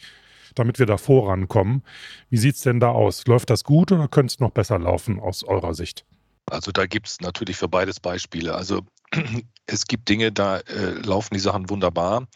damit 0.54 0.78
wir 0.78 0.86
da 0.86 0.96
vorankommen. 0.96 1.82
Wie 2.30 2.38
sieht 2.38 2.56
es 2.56 2.62
denn 2.62 2.80
da 2.80 2.90
aus? 2.90 3.26
Läuft 3.26 3.50
das 3.50 3.64
gut 3.64 3.92
oder 3.92 4.08
könnte 4.08 4.32
es 4.32 4.40
noch 4.40 4.50
besser 4.50 4.78
laufen 4.78 5.20
aus 5.20 5.44
eurer 5.44 5.74
Sicht? 5.74 6.04
Also 6.50 6.72
da 6.72 6.86
gibt 6.86 7.08
es 7.08 7.20
natürlich 7.20 7.56
für 7.56 7.68
beides 7.68 8.00
Beispiele. 8.00 8.54
Also 8.54 8.82
es 9.66 9.86
gibt 9.86 10.08
Dinge, 10.08 10.32
da 10.32 10.58
äh, 10.58 10.92
laufen 11.02 11.34
die 11.34 11.40
Sachen 11.40 11.70
wunderbar. 11.70 12.26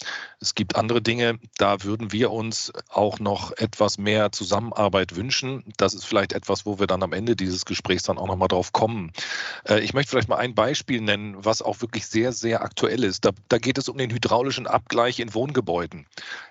Es 0.40 0.54
gibt 0.54 0.76
andere 0.76 1.02
Dinge, 1.02 1.38
da 1.58 1.82
würden 1.82 2.12
wir 2.12 2.30
uns 2.30 2.72
auch 2.88 3.18
noch 3.18 3.52
etwas 3.56 3.98
mehr 3.98 4.32
Zusammenarbeit 4.32 5.16
wünschen. 5.16 5.64
Das 5.76 5.94
ist 5.94 6.04
vielleicht 6.04 6.32
etwas, 6.32 6.66
wo 6.66 6.78
wir 6.78 6.86
dann 6.86 7.02
am 7.02 7.12
Ende 7.12 7.36
dieses 7.36 7.64
Gesprächs 7.64 8.04
dann 8.04 8.18
auch 8.18 8.26
nochmal 8.26 8.48
drauf 8.48 8.72
kommen. 8.72 9.12
Äh, 9.68 9.80
ich 9.80 9.94
möchte 9.94 10.10
vielleicht 10.10 10.28
mal 10.28 10.36
ein 10.36 10.54
Beispiel 10.54 11.00
nennen, 11.00 11.36
was 11.38 11.62
auch 11.62 11.80
wirklich 11.80 12.06
sehr, 12.06 12.32
sehr 12.32 12.62
aktuell 12.62 13.04
ist. 13.04 13.24
Da, 13.24 13.30
da 13.48 13.58
geht 13.58 13.78
es 13.78 13.88
um 13.88 13.98
den 13.98 14.10
hydraulischen 14.10 14.66
Abgleich 14.66 15.20
in 15.20 15.34
Wohngebäuden. 15.34 16.06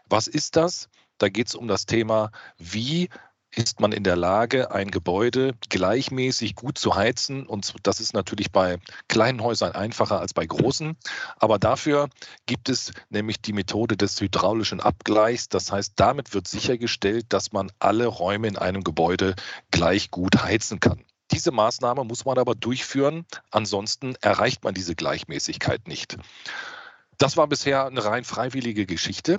Was 0.10 0.28
ist 0.28 0.56
das? 0.56 0.90
Da 1.22 1.30
geht 1.30 1.48
es 1.48 1.56
um 1.56 1.68
das 1.68 1.86
Thema, 1.86 2.32
wie 2.58 3.10
ist 3.52 3.80
man 3.80 3.92
in 3.92 4.04
der 4.04 4.16
Lage, 4.16 4.72
ein 4.72 4.90
Gebäude 4.90 5.54
gleichmäßig 5.70 6.56
gut 6.56 6.80
zu 6.80 6.96
heizen. 6.96 7.46
Und 7.46 7.76
das 7.84 8.00
ist 8.00 8.16
natürlich 8.16 8.52
bei 8.52 8.80
kleinen 9.08 9.44
Häusern 9.44 9.74
einfacher 9.74 10.20
als 10.20 10.34
bei 10.34 10.48
großen. 10.48 10.98
Aber 11.38 11.60
dafür 11.60 12.10
gibt 12.48 12.70
es 12.70 12.92
nämlich 13.10 13.40
die 13.40 13.54
Methode 13.54 13.98
des 13.98 14.20
hydraulischen 14.20 14.80
Abgleichs. 14.80 15.48
Das 15.48 15.72
heißt, 15.72 15.94
damit 15.98 16.34
wird 16.34 16.48
sichergestellt, 16.48 17.28
dass 17.30 17.52
man 17.52 17.72
alle 17.78 18.08
Räume 18.08 18.48
in 18.48 18.58
einem 18.58 18.84
Gebäude 18.84 19.36
gleich 19.70 20.10
gut 20.10 20.42
heizen 20.42 20.80
kann. 20.80 21.04
Diese 21.32 21.52
Maßnahme 21.52 22.04
muss 22.04 22.26
man 22.26 22.40
aber 22.40 22.56
durchführen. 22.56 23.28
Ansonsten 23.52 24.16
erreicht 24.22 24.64
man 24.64 24.74
diese 24.74 24.96
Gleichmäßigkeit 24.96 25.88
nicht. 25.88 26.18
Das 27.20 27.38
war 27.38 27.46
bisher 27.46 27.86
eine 27.86 28.04
rein 28.04 28.24
freiwillige 28.24 28.88
Geschichte. 28.88 29.38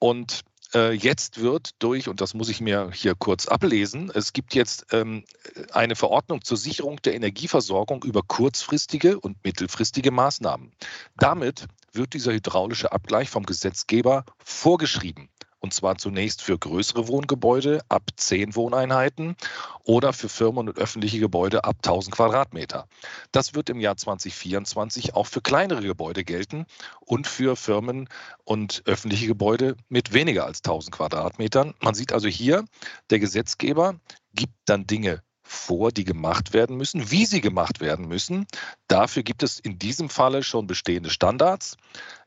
Und 0.00 0.44
äh, 0.74 0.92
jetzt 0.92 1.40
wird 1.40 1.70
durch, 1.78 2.08
und 2.08 2.20
das 2.20 2.34
muss 2.34 2.48
ich 2.48 2.60
mir 2.60 2.90
hier 2.92 3.14
kurz 3.14 3.46
ablesen, 3.46 4.10
es 4.14 4.32
gibt 4.32 4.54
jetzt 4.54 4.86
ähm, 4.92 5.24
eine 5.72 5.96
Verordnung 5.96 6.42
zur 6.42 6.56
Sicherung 6.56 7.00
der 7.02 7.14
Energieversorgung 7.14 8.04
über 8.04 8.22
kurzfristige 8.22 9.18
und 9.18 9.36
mittelfristige 9.44 10.10
Maßnahmen. 10.10 10.72
Damit 11.16 11.66
wird 11.92 12.14
dieser 12.14 12.32
hydraulische 12.32 12.92
Abgleich 12.92 13.30
vom 13.30 13.44
Gesetzgeber 13.44 14.24
vorgeschrieben. 14.44 15.28
Und 15.60 15.74
zwar 15.74 15.96
zunächst 15.98 16.42
für 16.42 16.58
größere 16.58 17.06
Wohngebäude 17.06 17.82
ab 17.88 18.02
10 18.16 18.54
Wohneinheiten 18.54 19.36
oder 19.84 20.12
für 20.12 20.28
Firmen 20.28 20.68
und 20.68 20.78
öffentliche 20.78 21.20
Gebäude 21.20 21.64
ab 21.64 21.76
1000 21.76 22.14
Quadratmeter. 22.16 22.88
Das 23.30 23.54
wird 23.54 23.70
im 23.70 23.78
Jahr 23.78 23.96
2024 23.96 25.14
auch 25.14 25.26
für 25.26 25.42
kleinere 25.42 25.82
Gebäude 25.82 26.24
gelten 26.24 26.66
und 27.00 27.26
für 27.26 27.56
Firmen 27.56 28.08
und 28.44 28.82
öffentliche 28.86 29.26
Gebäude 29.26 29.76
mit 29.88 30.12
weniger 30.12 30.46
als 30.46 30.58
1000 30.58 30.94
Quadratmetern. 30.94 31.74
Man 31.80 31.94
sieht 31.94 32.12
also 32.12 32.28
hier, 32.28 32.64
der 33.10 33.18
Gesetzgeber 33.18 34.00
gibt 34.32 34.54
dann 34.64 34.86
Dinge 34.86 35.22
vor, 35.50 35.90
die 35.90 36.04
gemacht 36.04 36.52
werden 36.52 36.76
müssen, 36.76 37.10
wie 37.10 37.26
sie 37.26 37.40
gemacht 37.40 37.80
werden 37.80 38.06
müssen. 38.06 38.46
Dafür 38.86 39.24
gibt 39.24 39.42
es 39.42 39.58
in 39.58 39.78
diesem 39.78 40.08
Falle 40.08 40.42
schon 40.42 40.66
bestehende 40.66 41.10
Standards. 41.10 41.76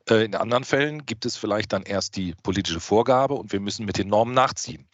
Äh, 0.09 0.25
in 0.25 0.35
anderen 0.35 0.65
Fällen 0.65 1.05
gibt 1.05 1.25
es 1.25 1.37
vielleicht 1.37 1.71
dann 1.71 1.83
erst 1.83 2.17
die 2.17 2.35
politische 2.43 2.81
Vorgabe 2.81 3.35
und 3.35 3.53
wir 3.53 3.61
müssen 3.61 3.85
mit 3.85 3.97
den 3.97 4.09
Normen 4.09 4.33
nachziehen. 4.33 4.87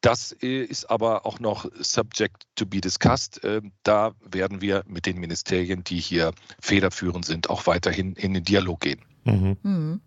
Das 0.00 0.36
äh, 0.40 0.62
ist 0.62 0.88
aber 0.88 1.26
auch 1.26 1.40
noch 1.40 1.68
subject 1.80 2.44
to 2.54 2.64
be 2.64 2.80
discussed. 2.80 3.42
Äh, 3.42 3.60
da 3.82 4.12
werden 4.24 4.60
wir 4.60 4.84
mit 4.86 5.06
den 5.06 5.18
Ministerien, 5.18 5.82
die 5.82 5.98
hier 5.98 6.32
federführend 6.60 7.24
sind, 7.24 7.50
auch 7.50 7.66
weiterhin 7.66 8.12
in 8.14 8.34
den 8.34 8.44
Dialog 8.44 8.80
gehen. 8.80 9.04
Mhm. 9.24 9.56
Mhm. 9.62 10.00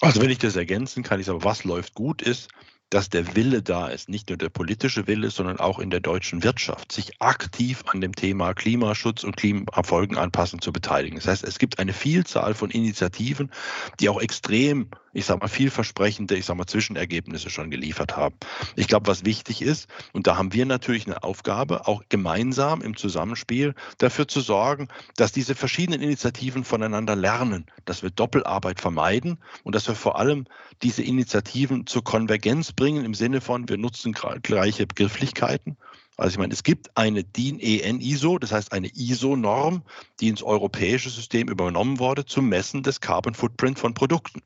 Also 0.00 0.22
wenn 0.22 0.30
ich 0.30 0.38
das 0.38 0.56
ergänzen 0.56 1.02
kann, 1.02 1.20
ich 1.20 1.26
sage, 1.26 1.44
was 1.44 1.64
läuft 1.64 1.94
gut 1.94 2.22
ist, 2.22 2.48
dass 2.90 3.08
der 3.08 3.34
Wille 3.34 3.62
da 3.62 3.88
ist, 3.88 4.08
nicht 4.08 4.28
nur 4.28 4.38
der 4.38 4.48
politische 4.48 5.06
Wille, 5.06 5.30
sondern 5.30 5.58
auch 5.58 5.78
in 5.78 5.90
der 5.90 6.00
deutschen 6.00 6.42
Wirtschaft, 6.42 6.92
sich 6.92 7.20
aktiv 7.20 7.82
an 7.86 8.00
dem 8.00 8.14
Thema 8.14 8.54
Klimaschutz 8.54 9.24
und 9.24 9.36
Klimafolgenanpassung 9.36 10.60
zu 10.60 10.72
beteiligen. 10.72 11.16
Das 11.16 11.26
heißt, 11.26 11.44
es 11.44 11.58
gibt 11.58 11.78
eine 11.78 11.92
Vielzahl 11.92 12.54
von 12.54 12.70
Initiativen, 12.70 13.50
die 13.98 14.08
auch 14.08 14.20
extrem 14.20 14.90
ich 15.16 15.24
sage 15.24 15.40
mal, 15.40 15.48
vielversprechende, 15.48 16.36
ich 16.36 16.44
sage 16.44 16.58
mal, 16.58 16.66
Zwischenergebnisse 16.66 17.48
schon 17.48 17.70
geliefert 17.70 18.16
haben. 18.18 18.36
Ich 18.76 18.86
glaube, 18.86 19.06
was 19.06 19.24
wichtig 19.24 19.62
ist, 19.62 19.88
und 20.12 20.26
da 20.26 20.36
haben 20.36 20.52
wir 20.52 20.66
natürlich 20.66 21.06
eine 21.06 21.22
Aufgabe, 21.22 21.88
auch 21.88 22.02
gemeinsam 22.10 22.82
im 22.82 22.96
Zusammenspiel 22.96 23.74
dafür 23.96 24.28
zu 24.28 24.40
sorgen, 24.42 24.88
dass 25.16 25.32
diese 25.32 25.54
verschiedenen 25.54 26.02
Initiativen 26.02 26.64
voneinander 26.64 27.16
lernen, 27.16 27.64
dass 27.86 28.02
wir 28.02 28.10
Doppelarbeit 28.10 28.78
vermeiden 28.78 29.38
und 29.64 29.74
dass 29.74 29.88
wir 29.88 29.94
vor 29.94 30.18
allem 30.18 30.44
diese 30.82 31.02
Initiativen 31.02 31.86
zur 31.86 32.04
Konvergenz 32.04 32.72
bringen 32.72 33.06
im 33.06 33.14
Sinne 33.14 33.40
von, 33.40 33.70
wir 33.70 33.78
nutzen 33.78 34.12
gleiche 34.42 34.86
Begrifflichkeiten. 34.86 35.78
Also 36.18 36.32
ich 36.32 36.38
meine, 36.38 36.52
es 36.52 36.62
gibt 36.62 36.94
eine 36.94 37.24
DIN 37.24 37.58
EN 37.58 38.00
ISO, 38.00 38.38
das 38.38 38.52
heißt 38.52 38.72
eine 38.72 38.88
ISO-Norm, 38.88 39.82
die 40.20 40.28
ins 40.28 40.42
europäische 40.42 41.08
System 41.08 41.48
übernommen 41.48 41.98
wurde 41.98 42.26
zum 42.26 42.50
Messen 42.50 42.82
des 42.82 43.00
Carbon 43.00 43.34
Footprint 43.34 43.78
von 43.78 43.94
Produkten. 43.94 44.42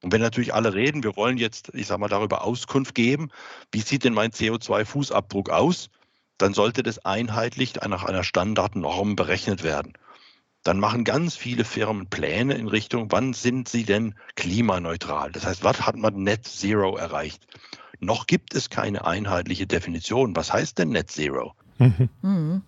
Und 0.00 0.12
wenn 0.12 0.20
natürlich 0.20 0.54
alle 0.54 0.74
reden, 0.74 1.02
wir 1.02 1.16
wollen 1.16 1.38
jetzt, 1.38 1.70
ich 1.74 1.86
sage 1.86 2.00
mal, 2.00 2.08
darüber 2.08 2.44
Auskunft 2.44 2.94
geben, 2.94 3.30
wie 3.72 3.80
sieht 3.80 4.04
denn 4.04 4.14
mein 4.14 4.30
CO2-Fußabdruck 4.30 5.50
aus, 5.50 5.90
dann 6.38 6.54
sollte 6.54 6.82
das 6.82 7.04
einheitlich 7.04 7.74
nach 7.74 8.04
einer 8.04 8.22
Standardnorm 8.22 9.16
berechnet 9.16 9.64
werden. 9.64 9.94
Dann 10.62 10.78
machen 10.80 11.04
ganz 11.04 11.36
viele 11.36 11.64
Firmen 11.64 12.08
Pläne 12.08 12.54
in 12.54 12.68
Richtung, 12.68 13.10
wann 13.10 13.32
sind 13.32 13.68
sie 13.68 13.84
denn 13.84 14.14
klimaneutral? 14.36 15.32
Das 15.32 15.46
heißt, 15.46 15.64
was 15.64 15.86
hat 15.86 15.96
man 15.96 16.22
Net 16.22 16.46
Zero 16.46 16.96
erreicht? 16.96 17.46
Noch 18.00 18.26
gibt 18.26 18.54
es 18.54 18.70
keine 18.70 19.04
einheitliche 19.04 19.66
Definition. 19.66 20.36
Was 20.36 20.52
heißt 20.52 20.78
denn 20.78 20.90
Net 20.90 21.10
Zero? 21.10 21.54
Mhm. 21.78 22.62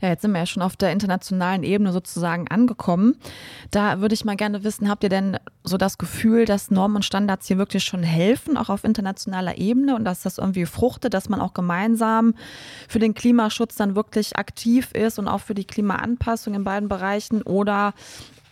Ja, 0.00 0.08
jetzt 0.08 0.22
sind 0.22 0.32
wir 0.32 0.38
ja 0.38 0.46
schon 0.46 0.62
auf 0.62 0.76
der 0.76 0.92
internationalen 0.92 1.62
Ebene 1.62 1.92
sozusagen 1.92 2.48
angekommen. 2.48 3.16
Da 3.70 4.00
würde 4.00 4.14
ich 4.14 4.24
mal 4.24 4.36
gerne 4.36 4.64
wissen, 4.64 4.88
habt 4.88 5.02
ihr 5.02 5.08
denn 5.08 5.38
so 5.64 5.76
das 5.76 5.98
Gefühl, 5.98 6.44
dass 6.44 6.70
Normen 6.70 6.96
und 6.96 7.04
Standards 7.04 7.46
hier 7.46 7.58
wirklich 7.58 7.84
schon 7.84 8.02
helfen, 8.02 8.56
auch 8.56 8.68
auf 8.68 8.84
internationaler 8.84 9.58
Ebene 9.58 9.94
und 9.94 10.04
dass 10.04 10.22
das 10.22 10.38
irgendwie 10.38 10.66
fruchtet, 10.66 11.14
dass 11.14 11.28
man 11.28 11.40
auch 11.40 11.54
gemeinsam 11.54 12.34
für 12.88 12.98
den 12.98 13.14
Klimaschutz 13.14 13.76
dann 13.76 13.94
wirklich 13.94 14.36
aktiv 14.36 14.92
ist 14.92 15.18
und 15.18 15.28
auch 15.28 15.40
für 15.40 15.54
die 15.54 15.64
Klimaanpassung 15.64 16.54
in 16.54 16.64
beiden 16.64 16.88
Bereichen? 16.88 17.42
Oder 17.42 17.94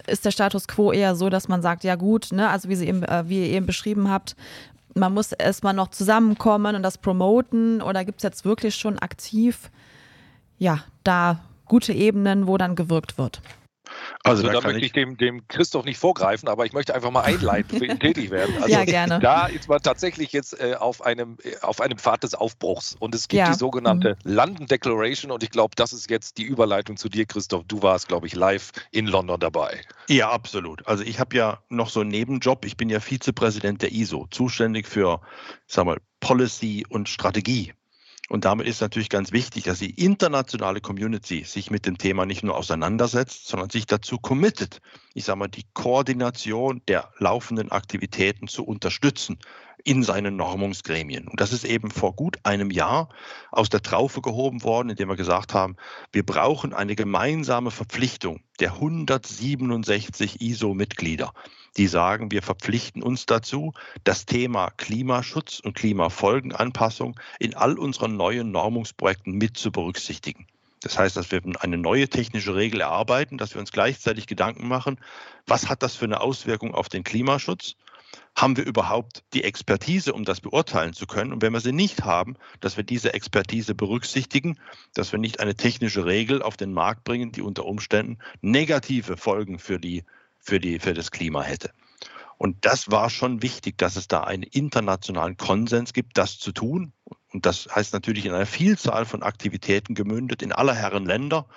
ist 0.07 0.25
der 0.25 0.31
Status 0.31 0.69
quo 0.69 0.93
eher 0.93 1.15
so, 1.15 1.29
dass 1.29 1.49
man 1.49 1.63
sagt, 1.63 1.85
ja 1.85 1.95
gut, 1.95 2.33
ne, 2.33 2.49
also 2.49 2.69
wie, 2.69 2.77
Sie 2.77 2.89
eben, 2.89 3.03
äh, 3.03 3.29
wie 3.29 3.41
ihr 3.41 3.57
eben 3.57 3.67
beschrieben 3.67 4.11
habt, 4.11 4.37
man 4.95 5.15
muss 5.15 5.33
erstmal 5.33 5.75
noch 5.75 5.89
zusammenkommen 5.89 6.77
und 6.77 6.83
das 6.83 6.99
promoten 6.99 7.81
oder 7.83 8.05
gibt 8.05 8.19
es 8.19 8.23
jetzt 8.25 8.45
wirklich 8.45 8.75
schon 8.75 8.99
aktiv 8.99 9.71
ja, 10.59 10.85
da 11.05 11.41
gute 11.67 11.93
Ebenen, 11.93 12.47
wo 12.47 12.57
dann 12.57 12.77
gewirkt 12.77 13.19
wird. 13.19 13.41
Also, 14.23 14.43
also 14.43 14.47
da, 14.47 14.61
da 14.61 14.69
möchte 14.69 14.85
ich 14.85 14.93
dem, 14.93 15.17
dem 15.17 15.47
Christoph 15.49 15.85
nicht 15.85 15.99
vorgreifen, 15.99 16.49
aber 16.49 16.67
ich 16.67 16.73
möchte 16.73 16.95
einfach 16.95 17.11
mal 17.11 17.23
einleiten 17.23 17.79
für 17.79 17.87
ihn 17.87 17.99
tätig 18.01 18.31
werden. 18.31 18.55
Also 18.57 18.69
ja, 18.69 18.85
gerne. 18.85 19.19
Da 19.21 19.47
ist 19.47 19.69
man 19.69 19.81
tatsächlich 19.81 20.33
jetzt 20.33 20.61
äh, 20.61 20.75
auf, 20.75 21.03
einem, 21.03 21.39
äh, 21.43 21.57
auf 21.63 21.81
einem 21.81 21.99
Pfad 21.99 22.23
des 22.23 22.35
Aufbruchs 22.35 22.97
und 22.99 23.15
es 23.15 23.29
gibt 23.29 23.39
ja. 23.39 23.51
die 23.51 23.59
sogenannte 23.59 24.17
mhm. 24.25 24.35
London 24.35 24.67
Declaration 24.67 25.31
und 25.31 25.43
ich 25.43 25.51
glaube, 25.51 25.75
das 25.77 25.93
ist 25.93 26.11
jetzt 26.11 26.39
die 26.39 26.45
Überleitung 26.45 26.97
zu 26.97 27.09
dir, 27.09 27.27
Christoph. 27.27 27.65
Du 27.67 27.83
warst, 27.83 28.09
glaube 28.09 28.27
ich, 28.27 28.35
live 28.35 28.73
in 28.91 29.07
London 29.07 29.41
dabei. 29.41 29.81
Ja, 30.09 30.31
absolut. 30.31 30.87
Also 30.87 31.05
ich 31.05 31.21
habe 31.21 31.37
ja 31.37 31.59
noch 31.69 31.89
so 31.89 32.01
einen 32.01 32.11
Nebenjob. 32.11 32.65
Ich 32.65 32.77
bin 32.77 32.91
ja 32.91 33.01
Vizepräsident 33.01 33.83
der 33.83 33.93
ISO, 33.93 34.27
zuständig 34.31 34.87
für, 34.87 35.21
sag 35.67 35.87
mal, 35.87 35.99
Policy 36.21 36.85
und 36.89 37.09
Strategie 37.09 37.73
und 38.29 38.45
damit 38.45 38.67
ist 38.67 38.81
natürlich 38.81 39.09
ganz 39.09 39.33
wichtig, 39.33 39.65
dass 39.65 39.79
die 39.79 39.91
internationale 39.91 40.81
Community 40.81 41.45
sich 41.45 41.71
mit 41.71 41.87
dem 41.87 41.97
Thema 41.97 42.27
nicht 42.27 42.43
nur 42.43 42.57
auseinandersetzt, 42.57 43.49
sondern 43.49 43.71
sich 43.71 43.87
dazu 43.87 44.19
committet, 44.19 44.81
ich 45.15 45.25
sage 45.25 45.39
mal, 45.39 45.49
die 45.49 45.65
Koordination 45.73 46.83
der 46.89 47.11
laufenden 47.19 47.73
Aktivitäten 47.73 48.47
zu 48.47 48.65
unterstützen 48.65 49.39
in 49.85 50.03
seinen 50.03 50.37
Normungsgremien. 50.37 51.29
Und 51.29 51.41
das 51.41 51.53
ist 51.53 51.65
eben 51.65 51.91
vor 51.91 52.15
gut 52.15 52.39
einem 52.43 52.71
Jahr 52.71 53.09
aus 53.51 53.69
der 53.69 53.83
Traufe 53.83 54.21
gehoben 54.21 54.63
worden, 54.63 54.91
indem 54.91 55.09
wir 55.09 55.17
gesagt 55.17 55.55
haben, 55.55 55.77
wir 56.13 56.25
brauchen 56.25 56.73
eine 56.73 56.97
gemeinsame 56.97 57.71
Verpflichtung 57.71 58.41
der 58.61 58.73
167 58.75 60.41
ISO-Mitglieder 60.41 61.33
die 61.77 61.87
sagen, 61.87 62.31
wir 62.31 62.43
verpflichten 62.43 63.03
uns 63.03 63.27
dazu, 63.27 63.73
das 64.05 64.27
Thema 64.27 64.71
Klimaschutz 64.71 65.61
und 65.61 65.75
Klimafolgenanpassung 65.75 67.19
in 67.39 67.55
all 67.55 67.79
unseren 67.79 68.17
neuen 68.17 68.51
Normungsprojekten 68.51 69.35
mit 69.35 69.57
zu 69.57 69.71
berücksichtigen. 69.71 70.47
Das 70.81 70.99
heißt, 70.99 71.17
dass 71.17 71.31
wir 71.31 71.41
eine 71.61 71.79
neue 71.79 72.09
technische 72.09 72.55
Regel 72.55 72.81
erarbeiten, 72.81 73.39
dass 73.39 73.55
wir 73.55 73.61
uns 73.61 73.73
gleichzeitig 73.73 74.27
Gedanken 74.27 74.69
machen, 74.69 75.01
was 75.47 75.69
hat 75.69 75.83
das 75.83 75.97
für 75.97 76.05
eine 76.05 76.21
Auswirkung 76.21 76.75
auf 76.75 76.89
den 76.89 77.05
Klimaschutz? 77.05 77.75
Haben 78.39 78.57
wir 78.57 78.65
überhaupt 78.65 79.25
die 79.35 79.43
Expertise, 79.43 80.13
um 80.13 80.25
das 80.25 80.41
beurteilen 80.41 80.93
zu 80.93 81.09
können? 81.09 81.33
Und 81.33 81.43
wenn 81.43 81.53
wir 81.53 81.61
sie 81.61 81.73
nicht 81.73 82.05
haben, 82.05 82.37
dass 82.61 82.77
wir 82.77 82.85
diese 82.85 83.13
Expertise 83.13 83.75
berücksichtigen, 83.75 84.61
dass 84.95 85.11
wir 85.11 85.19
nicht 85.19 85.41
eine 85.41 85.57
technische 85.57 86.07
Regel 86.07 86.41
auf 86.41 86.57
den 86.57 86.73
Markt 86.73 87.03
bringen, 87.03 87.33
die 87.33 87.43
unter 87.43 87.67
Umständen 87.67 88.19
negative 88.41 89.17
Folgen 89.17 89.59
für 89.59 89.81
die 89.81 90.05
für, 90.39 90.61
die, 90.61 90.79
für 90.79 90.95
das 90.95 91.11
Klima 91.11 91.43
hätte. 91.43 91.73
Und 92.37 92.65
das 92.65 92.93
war 92.93 93.11
schon 93.11 93.43
wichtig, 93.43 93.77
dass 93.77 93.97
es 93.97 94.07
da 94.07 94.21
einen 94.21 94.45
internationalen 94.45 95.37
Konsens 95.37 95.93
gibt, 95.93 96.17
das 96.17 96.39
zu 96.39 96.53
tun. 96.53 96.93
Und 97.33 97.45
das 97.45 97.67
heißt 97.75 97.93
natürlich 97.93 98.25
in 98.25 98.33
einer 98.33 98.47
Vielzahl 98.47 99.05
von 99.05 99.25
Aktivitäten 99.25 99.97
gemündet 99.97 100.43
in 100.43 100.53
aller 100.53 100.75
Herren 100.75 101.07
Länder. 101.07 101.49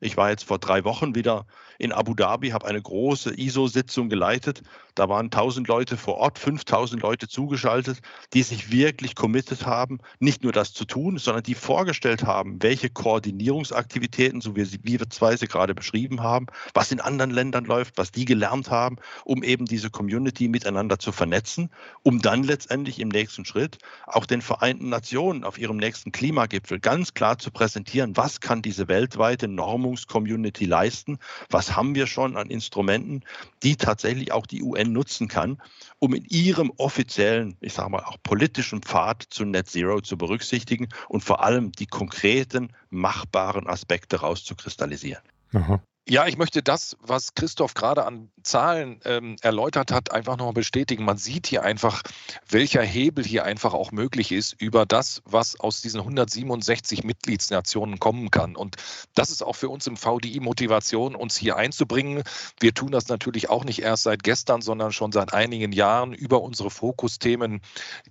Ich 0.00 0.16
war 0.16 0.30
jetzt 0.30 0.44
vor 0.44 0.60
drei 0.60 0.84
Wochen 0.84 1.16
wieder 1.16 1.46
in 1.78 1.92
Abu 1.92 2.14
Dhabi, 2.14 2.50
habe 2.50 2.66
eine 2.66 2.82
große 2.82 3.38
ISO-Sitzung 3.38 4.08
geleitet. 4.08 4.62
Da 4.94 5.08
waren 5.08 5.26
1000 5.26 5.68
Leute 5.68 5.96
vor 5.96 6.16
Ort, 6.16 6.38
5000 6.40 7.00
Leute 7.00 7.28
zugeschaltet, 7.28 8.00
die 8.34 8.42
sich 8.42 8.72
wirklich 8.72 9.14
committed 9.14 9.64
haben, 9.64 9.98
nicht 10.18 10.42
nur 10.42 10.52
das 10.52 10.72
zu 10.72 10.84
tun, 10.84 11.18
sondern 11.18 11.44
die 11.44 11.54
vorgestellt 11.54 12.24
haben, 12.24 12.60
welche 12.62 12.90
Koordinierungsaktivitäten, 12.90 14.40
so 14.40 14.56
wie 14.56 14.98
wir 14.98 15.08
zwei 15.10 15.36
sie 15.36 15.46
gerade 15.46 15.74
beschrieben 15.74 16.22
haben, 16.22 16.46
was 16.74 16.90
in 16.90 17.00
anderen 17.00 17.30
Ländern 17.30 17.64
läuft, 17.64 17.96
was 17.96 18.10
die 18.10 18.24
gelernt 18.24 18.70
haben, 18.70 18.96
um 19.24 19.44
eben 19.44 19.66
diese 19.66 19.88
Community 19.88 20.48
miteinander 20.48 20.98
zu 20.98 21.12
vernetzen, 21.12 21.70
um 22.02 22.20
dann 22.20 22.42
letztendlich 22.42 22.98
im 22.98 23.08
nächsten 23.08 23.44
Schritt 23.44 23.78
auch 24.06 24.26
den 24.26 24.42
Vereinten 24.42 24.88
Nationen 24.88 25.44
auf 25.44 25.58
ihrem 25.58 25.76
nächsten 25.76 26.10
Klimagipfel 26.10 26.80
ganz 26.80 27.14
klar 27.14 27.38
zu 27.38 27.52
präsentieren, 27.52 28.16
was 28.16 28.40
kann 28.40 28.62
diese 28.62 28.88
weltweite 28.88 29.46
Normungs-Community 29.46 30.64
leisten, 30.64 31.18
was 31.50 31.67
was 31.68 31.76
haben 31.76 31.94
wir 31.94 32.06
schon 32.06 32.36
an 32.36 32.50
Instrumenten, 32.50 33.22
die 33.62 33.76
tatsächlich 33.76 34.32
auch 34.32 34.46
die 34.46 34.62
UN 34.62 34.92
nutzen 34.92 35.28
kann, 35.28 35.60
um 35.98 36.14
in 36.14 36.24
ihrem 36.24 36.72
offiziellen, 36.76 37.56
ich 37.60 37.74
sage 37.74 37.90
mal 37.90 38.04
auch 38.04 38.16
politischen 38.22 38.82
Pfad 38.82 39.24
zu 39.28 39.44
Net 39.44 39.68
Zero 39.68 40.00
zu 40.00 40.16
berücksichtigen 40.16 40.88
und 41.08 41.22
vor 41.22 41.42
allem 41.42 41.72
die 41.72 41.86
konkreten, 41.86 42.72
machbaren 42.90 43.66
Aspekte 43.66 44.20
rauszukristallisieren. 44.20 45.22
Aha. 45.52 45.82
Ja, 46.10 46.26
ich 46.26 46.38
möchte 46.38 46.62
das, 46.62 46.96
was 47.02 47.34
Christoph 47.34 47.74
gerade 47.74 48.06
an 48.06 48.30
Zahlen 48.42 48.98
ähm, 49.04 49.36
erläutert 49.42 49.92
hat, 49.92 50.10
einfach 50.10 50.38
nochmal 50.38 50.54
bestätigen. 50.54 51.04
Man 51.04 51.18
sieht 51.18 51.46
hier 51.46 51.64
einfach, 51.64 52.02
welcher 52.48 52.80
Hebel 52.80 53.26
hier 53.26 53.44
einfach 53.44 53.74
auch 53.74 53.92
möglich 53.92 54.32
ist 54.32 54.54
über 54.58 54.86
das, 54.86 55.20
was 55.26 55.60
aus 55.60 55.82
diesen 55.82 56.00
167 56.00 57.04
Mitgliedsnationen 57.04 57.98
kommen 57.98 58.30
kann. 58.30 58.56
Und 58.56 58.76
das 59.14 59.28
ist 59.28 59.42
auch 59.42 59.52
für 59.52 59.68
uns 59.68 59.86
im 59.86 59.98
VDI 59.98 60.40
Motivation, 60.40 61.14
uns 61.14 61.36
hier 61.36 61.56
einzubringen. 61.56 62.22
Wir 62.58 62.72
tun 62.72 62.90
das 62.90 63.08
natürlich 63.08 63.50
auch 63.50 63.64
nicht 63.64 63.82
erst 63.82 64.04
seit 64.04 64.22
gestern, 64.22 64.62
sondern 64.62 64.92
schon 64.92 65.12
seit 65.12 65.34
einigen 65.34 65.72
Jahren 65.72 66.14
über 66.14 66.40
unsere 66.40 66.70
Fokusthemen 66.70 67.60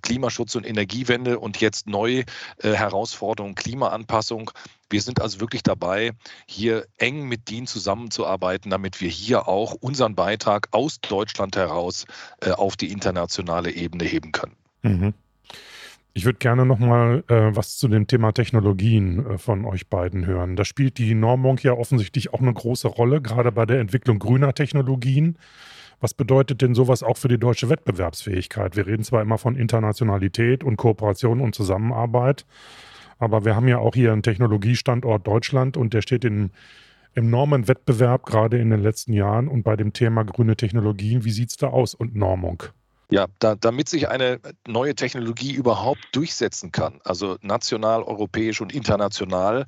Klimaschutz 0.04 0.54
und 0.54 0.68
Energiewende 0.68 1.40
und 1.40 1.60
jetzt 1.62 1.88
neu 1.88 2.26
äh, 2.60 2.74
Herausforderungen 2.74 3.56
Klimaanpassung 3.56 4.52
wir 4.90 5.02
sind 5.02 5.22
also 5.22 5.40
wirklich 5.40 5.64
dabei, 5.64 6.12
hier 6.46 6.86
eng 6.98 7.28
mit 7.28 7.50
DIN 7.50 7.68
zusammenzuarbeiten, 7.68 8.72
damit 8.72 9.02
wir 9.02 9.10
hier 9.10 9.48
auch 9.48 9.74
unseren 9.74 10.16
Beitrag 10.16 10.68
aus 10.72 11.00
Deutschland 11.02 11.56
heraus 11.56 12.06
äh, 12.42 12.52
auf 12.52 12.76
die 12.76 12.92
internationale 12.92 13.72
Ebene 13.72 14.06
heben 14.06 14.32
können. 14.32 14.56
Mhm. 14.84 15.14
Ich 16.14 16.26
würde 16.26 16.40
gerne 16.40 16.66
nochmal 16.66 17.24
äh, 17.28 17.56
was 17.56 17.78
zu 17.78 17.88
dem 17.88 18.08
Thema 18.08 18.32
Technologien 18.32 19.24
äh, 19.24 19.38
von 19.38 19.66
euch 19.66 19.88
beiden 19.88 20.26
hören. 20.26 20.56
Da 20.56 20.66
spielt 20.66 20.98
die 20.98 21.14
Normung 21.14 21.60
ja 21.62 21.74
offensichtlich 21.74 22.34
auch 22.34 22.40
eine 22.40 22.54
große 22.54 22.88
Rolle, 22.88 23.22
gerade 23.22 23.52
bei 23.52 23.68
der 23.68 23.80
Entwicklung 23.80 24.18
grüner 24.18 24.56
Technologien. 24.56 25.38
Was 26.00 26.16
bedeutet 26.16 26.64
denn 26.64 26.74
sowas 26.74 27.04
auch 27.04 27.18
für 27.18 27.28
die 27.28 27.38
deutsche 27.38 27.70
Wettbewerbsfähigkeit? 27.70 28.76
Wir 28.76 28.88
reden 28.88 29.04
zwar 29.04 29.22
immer 29.22 29.38
von 29.38 29.56
Internationalität 29.56 30.64
und 30.64 30.78
Kooperation 30.78 31.40
und 31.40 31.54
Zusammenarbeit, 31.54 32.46
aber 33.20 33.46
wir 33.46 33.56
haben 33.56 33.68
ja 33.68 33.80
auch 33.80 33.96
hier 33.96 34.12
einen 34.12 34.24
Technologiestandort 34.24 35.26
Deutschland 35.26 35.78
und 35.78 35.94
der 35.94 36.02
steht 36.02 36.26
in 36.26 36.52
enormen 37.18 37.68
Wettbewerb, 37.68 38.26
gerade 38.26 38.60
in 38.60 38.70
den 38.70 38.82
letzten 38.82 39.12
Jahren. 39.14 39.48
Und 39.48 39.64
bei 39.64 39.76
dem 39.76 39.92
Thema 39.92 40.24
grüne 40.24 40.56
Technologien, 40.56 41.26
wie 41.26 41.32
sieht 41.32 41.50
es 41.50 41.58
da 41.58 41.68
aus 41.68 41.96
und 41.96 42.16
Normung? 42.16 42.64
Ja, 43.10 43.28
da, 43.40 43.56
damit 43.56 43.88
sich 43.88 44.10
eine 44.10 44.42
neue 44.68 44.94
Technologie 44.94 45.54
überhaupt 45.54 46.02
durchsetzen 46.12 46.74
kann, 46.74 47.00
also 47.06 47.38
national, 47.42 48.04
europäisch 48.04 48.60
und 48.60 48.76
international, 48.76 49.66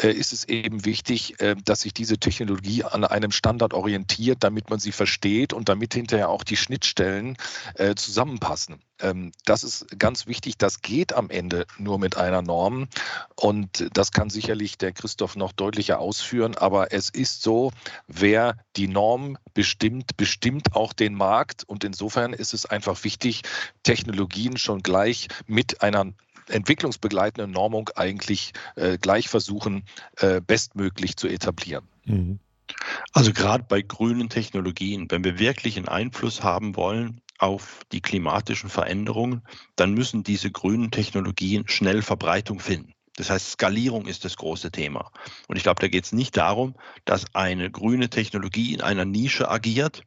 äh, 0.00 0.10
ist 0.10 0.32
es 0.32 0.48
eben 0.48 0.86
wichtig, 0.86 1.38
äh, 1.40 1.54
dass 1.66 1.82
sich 1.82 1.92
diese 1.92 2.16
Technologie 2.16 2.84
an 2.84 3.04
einem 3.04 3.30
Standard 3.30 3.74
orientiert, 3.74 4.38
damit 4.40 4.70
man 4.70 4.78
sie 4.78 4.92
versteht 4.92 5.52
und 5.52 5.68
damit 5.68 5.92
hinterher 5.92 6.30
auch 6.30 6.44
die 6.44 6.56
Schnittstellen 6.56 7.36
äh, 7.74 7.94
zusammenpassen. 7.94 8.76
Ähm, 9.00 9.32
das 9.44 9.64
ist 9.64 9.98
ganz 9.98 10.26
wichtig. 10.26 10.58
Das 10.58 10.82
geht 10.82 11.12
am 11.12 11.30
Ende 11.30 11.66
nur 11.78 11.98
mit 11.98 12.16
einer 12.16 12.42
Norm. 12.42 12.88
Und 13.36 13.88
das 13.92 14.12
kann 14.12 14.30
sicherlich 14.30 14.78
der 14.78 14.92
Christoph 14.92 15.36
noch 15.36 15.52
deutlicher 15.52 15.98
ausführen. 15.98 16.56
Aber 16.56 16.92
es 16.92 17.10
ist 17.10 17.42
so, 17.42 17.72
wer 18.06 18.56
die 18.76 18.88
Norm 18.88 19.38
bestimmt, 19.54 20.16
bestimmt 20.16 20.74
auch 20.74 20.92
den 20.92 21.14
Markt. 21.14 21.64
Und 21.64 21.84
insofern 21.84 22.32
ist 22.32 22.54
es 22.54 22.66
einfach 22.66 23.04
wichtig, 23.04 23.42
Technologien 23.82 24.56
schon 24.56 24.82
gleich 24.82 25.28
mit 25.46 25.82
einer 25.82 26.12
entwicklungsbegleitenden 26.48 27.50
Normung 27.50 27.90
eigentlich 27.94 28.52
äh, 28.76 28.96
gleich 28.98 29.28
versuchen, 29.28 29.84
äh, 30.16 30.40
bestmöglich 30.40 31.16
zu 31.16 31.28
etablieren. 31.28 31.86
Mhm. 32.04 32.38
Also 33.12 33.32
gerade 33.32 33.64
bei 33.64 33.82
grünen 33.82 34.28
Technologien, 34.28 35.10
wenn 35.10 35.24
wir 35.24 35.38
wirklich 35.38 35.76
einen 35.76 35.88
Einfluss 35.88 36.42
haben 36.42 36.76
wollen 36.76 37.20
auf 37.38 37.82
die 37.92 38.00
klimatischen 38.00 38.68
Veränderungen, 38.68 39.42
dann 39.76 39.94
müssen 39.94 40.22
diese 40.22 40.50
grünen 40.50 40.90
Technologien 40.90 41.66
schnell 41.68 42.02
Verbreitung 42.02 42.60
finden. 42.60 42.94
Das 43.16 43.30
heißt, 43.30 43.52
Skalierung 43.52 44.06
ist 44.06 44.24
das 44.24 44.36
große 44.36 44.70
Thema. 44.70 45.10
Und 45.48 45.56
ich 45.56 45.64
glaube, 45.64 45.80
da 45.80 45.88
geht 45.88 46.04
es 46.04 46.12
nicht 46.12 46.36
darum, 46.36 46.74
dass 47.04 47.34
eine 47.34 47.68
grüne 47.70 48.10
Technologie 48.10 48.74
in 48.74 48.80
einer 48.80 49.04
Nische 49.04 49.50
agiert, 49.50 50.02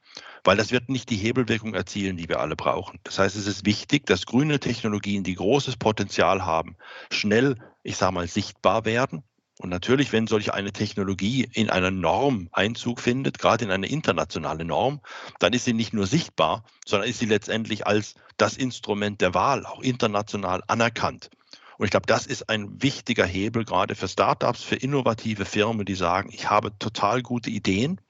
weil 0.45 0.55
das 0.55 0.71
wird 0.71 0.87
nicht 0.87 1.09
die 1.09 1.17
Hebelwirkung 1.17 1.73
erzielen, 1.73 2.15
die 2.15 2.29
wir 2.29 2.39
alle 2.39 2.55
brauchen. 2.55 2.99
Das 3.03 3.19
heißt, 3.19 3.35
es 3.35 3.47
ist 3.47 3.65
wichtig, 3.65 4.05
dass 4.05 4.25
grüne 4.25 4.59
Technologien, 4.59 5.23
die 5.23 5.35
großes 5.35 5.75
Potenzial 5.75 6.45
haben, 6.45 6.77
schnell, 7.11 7.57
ich 7.83 7.97
sage 7.97 8.13
mal, 8.13 8.27
sichtbar 8.27 8.85
werden 8.85 9.23
und 9.61 9.69
natürlich, 9.69 10.11
wenn 10.11 10.25
solch 10.25 10.53
eine 10.53 10.73
Technologie 10.73 11.47
in 11.53 11.69
einer 11.69 11.91
Norm 11.91 12.49
Einzug 12.51 12.99
findet, 12.99 13.37
gerade 13.37 13.63
in 13.63 13.69
eine 13.69 13.85
internationale 13.85 14.65
Norm, 14.65 15.01
dann 15.37 15.53
ist 15.53 15.65
sie 15.65 15.73
nicht 15.73 15.93
nur 15.93 16.07
sichtbar, 16.07 16.63
sondern 16.83 17.07
ist 17.07 17.19
sie 17.19 17.27
letztendlich 17.27 17.85
als 17.85 18.15
das 18.37 18.57
Instrument 18.57 19.21
der 19.21 19.35
Wahl 19.35 19.67
auch 19.67 19.81
international 19.81 20.63
anerkannt. 20.65 21.29
Und 21.77 21.85
ich 21.85 21.91
glaube, 21.91 22.07
das 22.07 22.25
ist 22.25 22.49
ein 22.49 22.81
wichtiger 22.81 23.25
Hebel 23.25 23.63
gerade 23.63 23.93
für 23.93 24.07
Startups, 24.07 24.63
für 24.63 24.77
innovative 24.77 25.45
Firmen, 25.45 25.85
die 25.85 25.93
sagen, 25.93 26.31
ich 26.33 26.49
habe 26.49 26.75
total 26.79 27.21
gute 27.21 27.51
Ideen, 27.51 28.01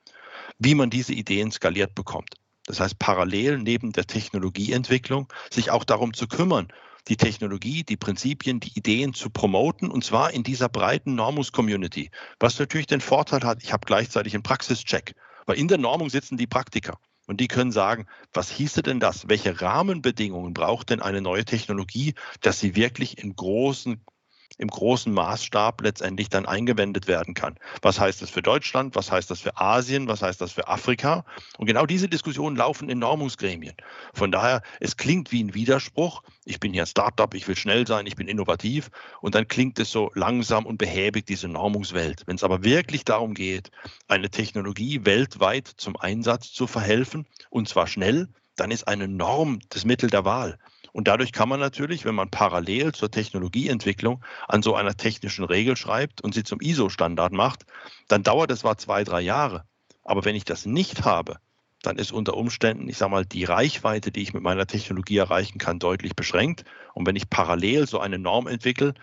wie 0.57 0.75
man 0.75 0.89
diese 0.89 1.11
Ideen 1.11 1.51
skaliert 1.51 1.95
bekommt. 1.95 2.35
Das 2.65 2.79
heißt, 2.79 2.97
parallel 2.97 3.57
neben 3.57 3.91
der 3.91 4.07
Technologieentwicklung 4.07 5.27
sich 5.49 5.69
auch 5.69 5.83
darum 5.83 6.13
zu 6.13 6.27
kümmern, 6.27 6.69
die 7.07 7.17
Technologie, 7.17 7.83
die 7.83 7.97
Prinzipien, 7.97 8.59
die 8.59 8.77
Ideen 8.77 9.13
zu 9.13 9.29
promoten 9.29 9.89
und 9.89 10.03
zwar 10.03 10.31
in 10.31 10.43
dieser 10.43 10.69
breiten 10.69 11.15
Normus-Community. 11.15 12.11
Was 12.39 12.59
natürlich 12.59 12.87
den 12.87 13.01
Vorteil 13.01 13.41
hat, 13.41 13.63
ich 13.63 13.73
habe 13.73 13.85
gleichzeitig 13.85 14.33
einen 14.33 14.43
Praxischeck, 14.43 15.15
weil 15.45 15.57
in 15.57 15.67
der 15.67 15.77
Normung 15.77 16.09
sitzen 16.09 16.37
die 16.37 16.47
Praktiker. 16.47 16.97
Und 17.27 17.39
die 17.39 17.47
können 17.47 17.71
sagen, 17.71 18.07
was 18.33 18.49
hieße 18.49 18.81
denn 18.81 18.99
das? 18.99 19.29
Welche 19.29 19.61
Rahmenbedingungen 19.61 20.53
braucht 20.53 20.89
denn 20.89 21.01
eine 21.01 21.21
neue 21.21 21.45
Technologie, 21.45 22.15
dass 22.41 22.59
sie 22.59 22.75
wirklich 22.75 23.19
in 23.19 23.35
großen 23.35 24.03
im 24.61 24.67
großen 24.67 25.11
Maßstab 25.11 25.81
letztendlich 25.81 26.29
dann 26.29 26.45
eingewendet 26.45 27.07
werden 27.07 27.33
kann. 27.33 27.55
Was 27.81 27.99
heißt 27.99 28.21
das 28.21 28.29
für 28.29 28.43
Deutschland? 28.43 28.95
Was 28.95 29.11
heißt 29.11 29.31
das 29.31 29.41
für 29.41 29.57
Asien? 29.57 30.07
Was 30.07 30.21
heißt 30.21 30.39
das 30.39 30.51
für 30.51 30.67
Afrika? 30.67 31.25
Und 31.57 31.65
genau 31.65 31.87
diese 31.87 32.07
Diskussionen 32.07 32.55
laufen 32.55 32.87
in 32.87 32.99
Normungsgremien. 32.99 33.73
Von 34.13 34.31
daher, 34.31 34.61
es 34.79 34.97
klingt 34.97 35.31
wie 35.31 35.43
ein 35.43 35.55
Widerspruch. 35.55 36.21
Ich 36.45 36.59
bin 36.59 36.73
hier 36.73 36.83
ein 36.83 36.87
Startup, 36.87 37.33
ich 37.33 37.47
will 37.47 37.55
schnell 37.55 37.87
sein, 37.87 38.05
ich 38.05 38.15
bin 38.15 38.27
innovativ. 38.27 38.91
Und 39.21 39.33
dann 39.33 39.47
klingt 39.47 39.79
es 39.79 39.91
so 39.91 40.11
langsam 40.13 40.67
und 40.67 40.77
behäbig, 40.77 41.25
diese 41.25 41.47
Normungswelt. 41.47 42.21
Wenn 42.27 42.35
es 42.35 42.43
aber 42.43 42.63
wirklich 42.63 43.03
darum 43.03 43.33
geht, 43.33 43.71
eine 44.07 44.29
Technologie 44.29 45.05
weltweit 45.05 45.67
zum 45.67 45.97
Einsatz 45.97 46.51
zu 46.51 46.67
verhelfen, 46.67 47.25
und 47.49 47.67
zwar 47.67 47.87
schnell, 47.87 48.27
dann 48.55 48.69
ist 48.69 48.87
eine 48.87 49.07
Norm 49.07 49.59
das 49.69 49.85
Mittel 49.85 50.11
der 50.11 50.23
Wahl. 50.23 50.59
Und 50.93 51.07
dadurch 51.07 51.31
kann 51.31 51.49
man 51.49 51.59
natürlich, 51.59 52.05
wenn 52.05 52.15
man 52.15 52.29
parallel 52.29 52.93
zur 52.93 53.11
Technologieentwicklung 53.11 54.23
an 54.47 54.61
so 54.61 54.75
einer 54.75 54.95
technischen 54.95 55.45
Regel 55.45 55.77
schreibt 55.77 56.21
und 56.21 56.33
sie 56.33 56.43
zum 56.43 56.59
ISO-Standard 56.59 57.31
macht, 57.31 57.65
dann 58.07 58.23
dauert 58.23 58.51
es 58.51 58.59
zwar 58.59 58.77
zwei, 58.77 59.03
drei 59.03 59.21
Jahre. 59.21 59.65
Aber 60.03 60.25
wenn 60.25 60.35
ich 60.35 60.45
das 60.45 60.65
nicht 60.65 61.05
habe, 61.05 61.37
dann 61.81 61.97
ist 61.97 62.11
unter 62.11 62.35
Umständen, 62.35 62.89
ich 62.89 62.97
sage 62.97 63.11
mal, 63.11 63.25
die 63.25 63.43
Reichweite, 63.43 64.11
die 64.11 64.21
ich 64.21 64.33
mit 64.33 64.43
meiner 64.43 64.67
Technologie 64.67 65.17
erreichen 65.17 65.57
kann, 65.57 65.79
deutlich 65.79 66.15
beschränkt. 66.15 66.63
Und 66.93 67.07
wenn 67.07 67.15
ich 67.15 67.29
parallel 67.29 67.87
so 67.87 67.99
eine 67.99 68.19
Norm 68.19 68.47
entwickle, 68.47 68.93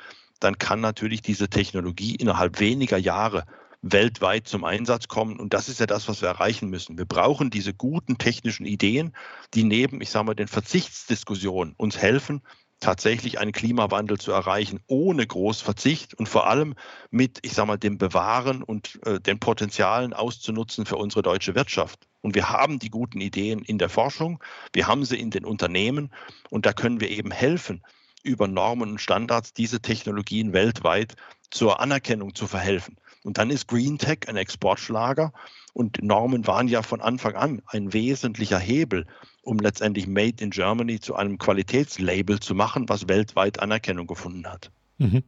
dann 0.40 0.58
kann 0.58 0.80
natürlich 0.80 1.22
diese 1.22 1.48
Technologie 1.48 2.14
innerhalb 2.14 2.60
weniger 2.60 2.98
Jahre 2.98 3.44
weltweit 3.92 4.46
zum 4.46 4.64
Einsatz 4.64 5.08
kommen. 5.08 5.38
Und 5.38 5.54
das 5.54 5.68
ist 5.68 5.80
ja 5.80 5.86
das, 5.86 6.08
was 6.08 6.22
wir 6.22 6.28
erreichen 6.28 6.68
müssen. 6.68 6.98
Wir 6.98 7.04
brauchen 7.04 7.50
diese 7.50 7.74
guten 7.74 8.18
technischen 8.18 8.66
Ideen, 8.66 9.14
die 9.54 9.64
neben, 9.64 10.00
ich 10.00 10.10
sage 10.10 10.26
mal, 10.26 10.34
den 10.34 10.48
Verzichtsdiskussionen 10.48 11.74
uns 11.76 11.98
helfen, 11.98 12.42
tatsächlich 12.80 13.38
einen 13.38 13.52
Klimawandel 13.52 14.18
zu 14.18 14.32
erreichen, 14.32 14.80
ohne 14.86 15.26
Großverzicht 15.26 16.14
und 16.14 16.28
vor 16.28 16.46
allem 16.46 16.74
mit, 17.10 17.38
ich 17.42 17.52
sage 17.52 17.66
mal, 17.66 17.76
dem 17.76 17.98
Bewahren 17.98 18.62
und 18.62 19.00
äh, 19.04 19.20
den 19.20 19.40
Potenzialen 19.40 20.12
auszunutzen 20.12 20.86
für 20.86 20.96
unsere 20.96 21.22
deutsche 21.22 21.54
Wirtschaft. 21.54 22.06
Und 22.20 22.34
wir 22.34 22.50
haben 22.50 22.78
die 22.78 22.90
guten 22.90 23.20
Ideen 23.20 23.60
in 23.60 23.78
der 23.78 23.88
Forschung, 23.88 24.42
wir 24.72 24.86
haben 24.86 25.04
sie 25.04 25.18
in 25.18 25.30
den 25.30 25.44
Unternehmen 25.44 26.12
und 26.50 26.66
da 26.66 26.72
können 26.72 27.00
wir 27.00 27.10
eben 27.10 27.30
helfen, 27.30 27.82
über 28.22 28.48
Normen 28.48 28.90
und 28.90 29.00
Standards 29.00 29.52
diese 29.52 29.80
Technologien 29.80 30.52
weltweit 30.52 31.16
zur 31.50 31.80
Anerkennung 31.80 32.34
zu 32.34 32.46
verhelfen. 32.46 32.96
Und 33.24 33.38
dann 33.38 33.50
ist 33.50 33.68
Green 33.68 33.98
Tech 33.98 34.20
ein 34.28 34.36
Exportschlager 34.36 35.32
und 35.72 36.02
Normen 36.02 36.46
waren 36.46 36.68
ja 36.68 36.82
von 36.82 37.00
Anfang 37.00 37.34
an 37.34 37.62
ein 37.66 37.92
wesentlicher 37.92 38.58
Hebel, 38.58 39.06
um 39.42 39.58
letztendlich 39.58 40.06
Made 40.06 40.42
in 40.42 40.50
Germany 40.50 41.00
zu 41.00 41.14
einem 41.14 41.38
Qualitätslabel 41.38 42.40
zu 42.40 42.54
machen, 42.54 42.88
was 42.88 43.08
weltweit 43.08 43.60
Anerkennung 43.60 44.06
gefunden 44.06 44.46
hat. 44.46 44.70
Mhm. 44.98 45.22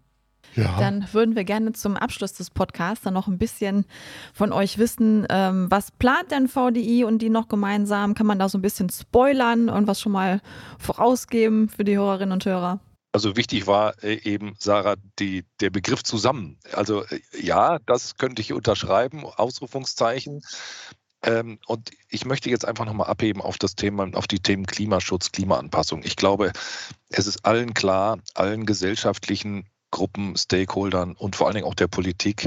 Ja. 0.54 0.78
Dann 0.78 1.06
würden 1.12 1.36
wir 1.36 1.44
gerne 1.44 1.72
zum 1.72 1.96
Abschluss 1.96 2.32
des 2.32 2.50
Podcasts 2.50 3.04
dann 3.04 3.14
noch 3.14 3.28
ein 3.28 3.38
bisschen 3.38 3.84
von 4.34 4.52
euch 4.52 4.78
wissen, 4.78 5.26
ähm, 5.30 5.66
was 5.70 5.90
plant 5.92 6.30
denn 6.30 6.48
VDI 6.48 7.04
und 7.04 7.18
die 7.20 7.30
noch 7.30 7.48
gemeinsam? 7.48 8.14
Kann 8.14 8.26
man 8.26 8.38
da 8.38 8.48
so 8.48 8.58
ein 8.58 8.62
bisschen 8.62 8.90
spoilern 8.90 9.68
und 9.68 9.86
was 9.86 10.00
schon 10.00 10.12
mal 10.12 10.40
vorausgeben 10.78 11.68
für 11.68 11.84
die 11.84 11.96
Hörerinnen 11.96 12.32
und 12.32 12.44
Hörer? 12.44 12.80
Also 13.12 13.36
wichtig 13.36 13.66
war 13.66 14.02
äh, 14.04 14.20
eben, 14.22 14.54
Sarah, 14.58 14.94
die, 15.18 15.44
der 15.60 15.70
Begriff 15.70 16.04
zusammen. 16.04 16.58
Also 16.72 17.04
äh, 17.04 17.20
ja, 17.40 17.78
das 17.86 18.16
könnte 18.16 18.40
ich 18.40 18.52
unterschreiben, 18.52 19.24
Ausrufungszeichen. 19.24 20.42
Ähm, 21.22 21.58
und 21.66 21.90
ich 22.08 22.24
möchte 22.24 22.50
jetzt 22.50 22.64
einfach 22.64 22.86
nochmal 22.86 23.08
abheben 23.08 23.42
auf 23.42 23.58
das 23.58 23.74
Thema, 23.74 24.08
auf 24.14 24.26
die 24.26 24.40
Themen 24.40 24.64
Klimaschutz, 24.64 25.32
Klimaanpassung. 25.32 26.02
Ich 26.04 26.16
glaube, 26.16 26.52
es 27.10 27.26
ist 27.26 27.44
allen 27.44 27.74
klar, 27.74 28.18
allen 28.34 28.64
gesellschaftlichen 28.64 29.66
Gruppen, 29.90 30.36
Stakeholdern 30.36 31.12
und 31.12 31.36
vor 31.36 31.46
allen 31.46 31.56
Dingen 31.56 31.66
auch 31.66 31.74
der 31.74 31.88
Politik, 31.88 32.46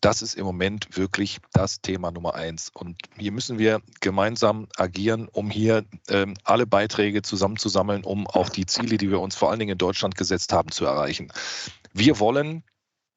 Das 0.00 0.22
ist 0.22 0.34
im 0.34 0.46
Moment 0.46 0.96
wirklich 0.96 1.40
das 1.52 1.82
Thema 1.82 2.10
Nummer 2.10 2.34
eins. 2.34 2.70
Und 2.72 2.96
hier 3.18 3.32
müssen 3.32 3.58
wir 3.58 3.82
gemeinsam 4.00 4.66
agieren, 4.76 5.28
um 5.30 5.50
hier 5.50 5.84
ähm, 6.08 6.34
alle 6.44 6.66
Beiträge 6.66 7.20
zusammenzusammeln, 7.20 8.04
um 8.04 8.26
auch 8.26 8.48
die 8.48 8.64
Ziele, 8.64 8.96
die 8.96 9.10
wir 9.10 9.20
uns 9.20 9.36
vor 9.36 9.50
allen 9.50 9.58
Dingen 9.58 9.72
in 9.72 9.78
Deutschland 9.78 10.16
gesetzt 10.16 10.54
haben, 10.54 10.70
zu 10.70 10.86
erreichen. 10.86 11.30
Wir 11.92 12.18
wollen 12.18 12.64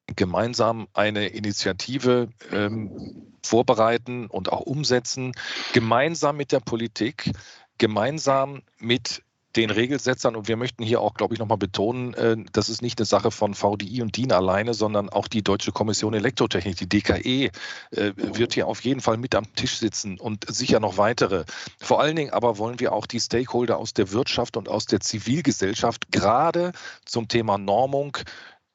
gemeinsam 0.07 0.89
eine 0.93 1.27
Initiative 1.27 2.27
ähm, 2.51 3.31
vorbereiten 3.41 4.27
und 4.27 4.51
auch 4.51 4.61
umsetzen, 4.61 5.31
gemeinsam 5.71 6.35
mit 6.35 6.51
der 6.51 6.59
Politik, 6.59 7.31
gemeinsam 7.77 8.61
mit 8.77 9.23
den 9.55 9.69
Regelsetzern 9.69 10.35
und 10.35 10.47
wir 10.47 10.57
möchten 10.57 10.83
hier 10.83 11.01
auch, 11.01 11.13
glaube 11.13 11.33
ich, 11.33 11.39
nochmal 11.39 11.57
betonen, 11.57 12.13
äh, 12.15 12.37
das 12.51 12.69
ist 12.69 12.81
nicht 12.81 12.99
eine 12.99 13.05
Sache 13.05 13.31
von 13.31 13.53
VDI 13.53 14.01
und 14.01 14.17
DIN 14.17 14.31
alleine, 14.31 14.73
sondern 14.73 15.09
auch 15.09 15.27
die 15.27 15.43
Deutsche 15.43 15.71
Kommission 15.71 16.13
Elektrotechnik, 16.13 16.77
die 16.77 16.89
DKE, 16.89 17.51
äh, 17.91 18.13
wird 18.15 18.53
hier 18.53 18.67
auf 18.67 18.81
jeden 18.81 19.01
Fall 19.01 19.17
mit 19.17 19.35
am 19.35 19.53
Tisch 19.55 19.77
sitzen 19.77 20.19
und 20.19 20.45
sicher 20.47 20.79
noch 20.79 20.97
weitere. 20.97 21.45
Vor 21.79 22.01
allen 22.01 22.15
Dingen 22.15 22.33
aber 22.33 22.57
wollen 22.57 22.79
wir 22.79 22.93
auch 22.93 23.05
die 23.05 23.19
Stakeholder 23.19 23.77
aus 23.77 23.93
der 23.93 24.11
Wirtschaft 24.11 24.57
und 24.57 24.69
aus 24.69 24.85
der 24.85 24.99
Zivilgesellschaft 24.99 26.11
gerade 26.11 26.71
zum 27.05 27.27
Thema 27.27 27.57
Normung 27.57 28.17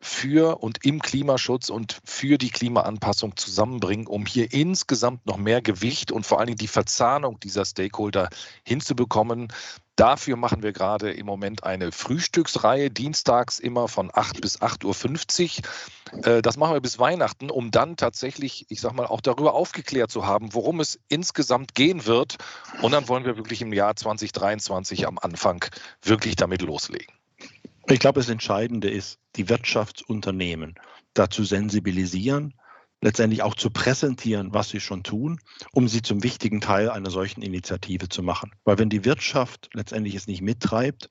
für 0.00 0.62
und 0.62 0.84
im 0.84 1.02
Klimaschutz 1.02 1.70
und 1.70 2.00
für 2.04 2.38
die 2.38 2.50
Klimaanpassung 2.50 3.36
zusammenbringen, 3.36 4.06
um 4.06 4.26
hier 4.26 4.52
insgesamt 4.52 5.26
noch 5.26 5.38
mehr 5.38 5.60
Gewicht 5.60 6.12
und 6.12 6.24
vor 6.24 6.38
allen 6.38 6.46
Dingen 6.46 6.58
die 6.58 6.68
Verzahnung 6.68 7.40
dieser 7.40 7.64
Stakeholder 7.64 8.28
hinzubekommen. 8.62 9.48
Dafür 9.98 10.36
machen 10.36 10.62
wir 10.62 10.72
gerade 10.72 11.10
im 11.10 11.26
Moment 11.26 11.64
eine 11.64 11.90
Frühstücksreihe, 11.90 12.88
dienstags 12.88 13.58
immer 13.58 13.88
von 13.88 14.12
8 14.14 14.40
bis 14.40 14.62
8.50 14.62 15.58
Uhr. 16.12 16.24
Äh, 16.24 16.40
das 16.40 16.56
machen 16.56 16.74
wir 16.74 16.80
bis 16.80 17.00
Weihnachten, 17.00 17.50
um 17.50 17.72
dann 17.72 17.96
tatsächlich, 17.96 18.66
ich 18.68 18.80
sag 18.80 18.92
mal, 18.92 19.06
auch 19.06 19.20
darüber 19.20 19.54
aufgeklärt 19.54 20.12
zu 20.12 20.24
haben, 20.24 20.54
worum 20.54 20.78
es 20.78 21.00
insgesamt 21.08 21.74
gehen 21.74 22.06
wird. 22.06 22.36
Und 22.80 22.92
dann 22.92 23.08
wollen 23.08 23.24
wir 23.24 23.36
wirklich 23.36 23.60
im 23.60 23.72
Jahr 23.72 23.96
2023 23.96 25.04
am 25.04 25.18
Anfang 25.18 25.64
wirklich 26.00 26.36
damit 26.36 26.62
loslegen. 26.62 27.12
Ich 27.88 27.98
glaube, 27.98 28.20
das 28.20 28.28
Entscheidende 28.28 28.88
ist, 28.88 29.18
die 29.34 29.48
Wirtschaftsunternehmen 29.48 30.76
dazu 31.14 31.42
sensibilisieren, 31.42 32.54
letztendlich 33.00 33.42
auch 33.42 33.54
zu 33.54 33.70
präsentieren, 33.70 34.52
was 34.52 34.70
sie 34.70 34.80
schon 34.80 35.02
tun, 35.02 35.40
um 35.72 35.88
sie 35.88 36.02
zum 36.02 36.22
wichtigen 36.22 36.60
Teil 36.60 36.90
einer 36.90 37.10
solchen 37.10 37.42
Initiative 37.42 38.08
zu 38.08 38.22
machen. 38.22 38.52
Weil 38.64 38.78
wenn 38.78 38.90
die 38.90 39.04
Wirtschaft 39.04 39.70
letztendlich 39.72 40.14
es 40.14 40.26
nicht 40.26 40.42
mittreibt, 40.42 41.10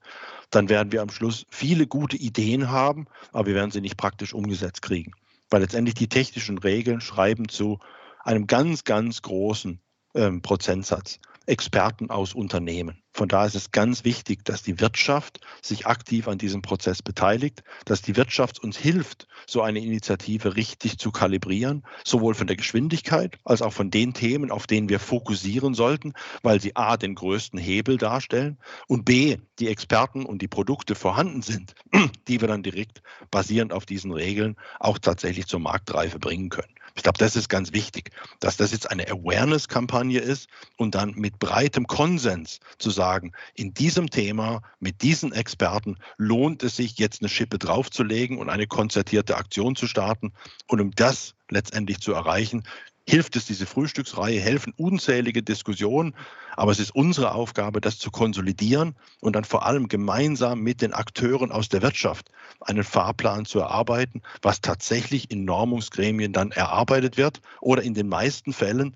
dann 0.49 0.69
werden 0.69 0.91
wir 0.91 1.01
am 1.01 1.09
Schluss 1.09 1.45
viele 1.49 1.87
gute 1.87 2.17
Ideen 2.17 2.69
haben, 2.69 3.07
aber 3.31 3.47
wir 3.47 3.55
werden 3.55 3.71
sie 3.71 3.81
nicht 3.81 3.97
praktisch 3.97 4.33
umgesetzt 4.33 4.81
kriegen. 4.81 5.13
Weil 5.49 5.61
letztendlich 5.61 5.95
die 5.95 6.09
technischen 6.09 6.57
Regeln 6.57 6.99
schreiben 6.99 7.47
zu 7.47 7.79
einem 8.23 8.47
ganz, 8.47 8.83
ganz 8.83 9.21
großen 9.21 9.79
ähm, 10.13 10.41
Prozentsatz 10.41 11.19
Experten 11.45 12.09
aus 12.09 12.33
Unternehmen. 12.33 13.01
Von 13.17 13.29
daher 13.29 13.47
ist 13.47 13.55
es 13.55 13.71
ganz 13.71 14.03
wichtig, 14.03 14.45
dass 14.45 14.61
die 14.61 14.79
Wirtschaft 14.79 15.39
sich 15.63 15.87
aktiv 15.87 16.27
an 16.27 16.37
diesem 16.37 16.61
Prozess 16.61 17.01
beteiligt, 17.01 17.63
dass 17.85 18.03
die 18.03 18.15
Wirtschaft 18.15 18.59
uns 18.63 18.77
hilft, 18.77 19.27
so 19.47 19.63
eine 19.63 19.79
Initiative 19.79 20.55
richtig 20.55 20.99
zu 20.99 21.11
kalibrieren, 21.11 21.83
sowohl 22.05 22.35
von 22.35 22.45
der 22.45 22.57
Geschwindigkeit 22.57 23.39
als 23.43 23.63
auch 23.63 23.73
von 23.73 23.89
den 23.89 24.13
Themen, 24.13 24.51
auf 24.51 24.67
denen 24.67 24.87
wir 24.87 24.99
fokussieren 24.99 25.73
sollten, 25.73 26.13
weil 26.43 26.61
sie 26.61 26.75
a 26.75 26.95
den 26.95 27.15
größten 27.15 27.57
Hebel 27.57 27.97
darstellen 27.97 28.59
und 28.85 29.03
b 29.05 29.37
die 29.57 29.69
Experten 29.69 30.23
und 30.23 30.43
die 30.43 30.47
Produkte 30.47 30.93
vorhanden 30.93 31.41
sind, 31.41 31.73
die 32.27 32.39
wir 32.39 32.47
dann 32.47 32.61
direkt 32.61 33.01
basierend 33.31 33.73
auf 33.73 33.87
diesen 33.87 34.11
Regeln 34.11 34.57
auch 34.79 34.99
tatsächlich 34.99 35.47
zur 35.47 35.59
Marktreife 35.59 36.19
bringen 36.19 36.49
können. 36.49 36.76
Ich 36.97 37.03
glaube, 37.03 37.19
das 37.19 37.35
ist 37.35 37.47
ganz 37.47 37.73
wichtig, 37.73 38.09
dass 38.39 38.57
das 38.57 38.71
jetzt 38.71 38.89
eine 38.89 39.07
Awareness-Kampagne 39.07 40.19
ist 40.19 40.49
und 40.77 40.95
dann 40.95 41.11
mit 41.11 41.37
breitem 41.37 41.85
Konsens 41.85 42.59
zu 42.79 42.89
sagen, 42.89 43.33
in 43.53 43.73
diesem 43.75 44.09
Thema, 44.09 44.63
mit 44.79 45.03
diesen 45.03 45.31
Experten 45.31 45.97
lohnt 46.17 46.63
es 46.63 46.75
sich, 46.75 46.97
jetzt 46.97 47.21
eine 47.21 47.29
Schippe 47.29 47.59
draufzulegen 47.59 48.39
und 48.39 48.49
eine 48.49 48.65
konzertierte 48.65 49.37
Aktion 49.37 49.75
zu 49.75 49.85
starten. 49.85 50.33
Und 50.67 50.81
um 50.81 50.91
das 50.91 51.35
letztendlich 51.49 51.99
zu 51.99 52.13
erreichen, 52.13 52.63
hilft 53.09 53.35
es 53.35 53.45
diese 53.45 53.65
Frühstücksreihe, 53.65 54.39
helfen 54.39 54.73
unzählige 54.75 55.41
Diskussionen, 55.41 56.13
aber 56.55 56.71
es 56.71 56.79
ist 56.79 56.93
unsere 56.93 57.33
Aufgabe, 57.33 57.79
das 57.79 57.97
zu 57.97 58.11
konsolidieren 58.11 58.95
und 59.21 59.35
dann 59.35 59.45
vor 59.45 59.65
allem 59.65 59.87
gemeinsam 59.87 60.61
mit 60.61 60.81
den 60.81 60.93
Akteuren 60.93 61.51
aus 61.51 61.69
der 61.69 61.81
Wirtschaft 61.81 62.29
einen 62.61 62.83
Fahrplan 62.83 63.45
zu 63.45 63.59
erarbeiten, 63.59 64.21
was 64.41 64.61
tatsächlich 64.61 65.31
in 65.31 65.45
Normungsgremien 65.45 66.33
dann 66.33 66.51
erarbeitet 66.51 67.17
wird 67.17 67.41
oder 67.61 67.81
in 67.81 67.93
den 67.93 68.09
meisten 68.09 68.51
Fällen 68.51 68.95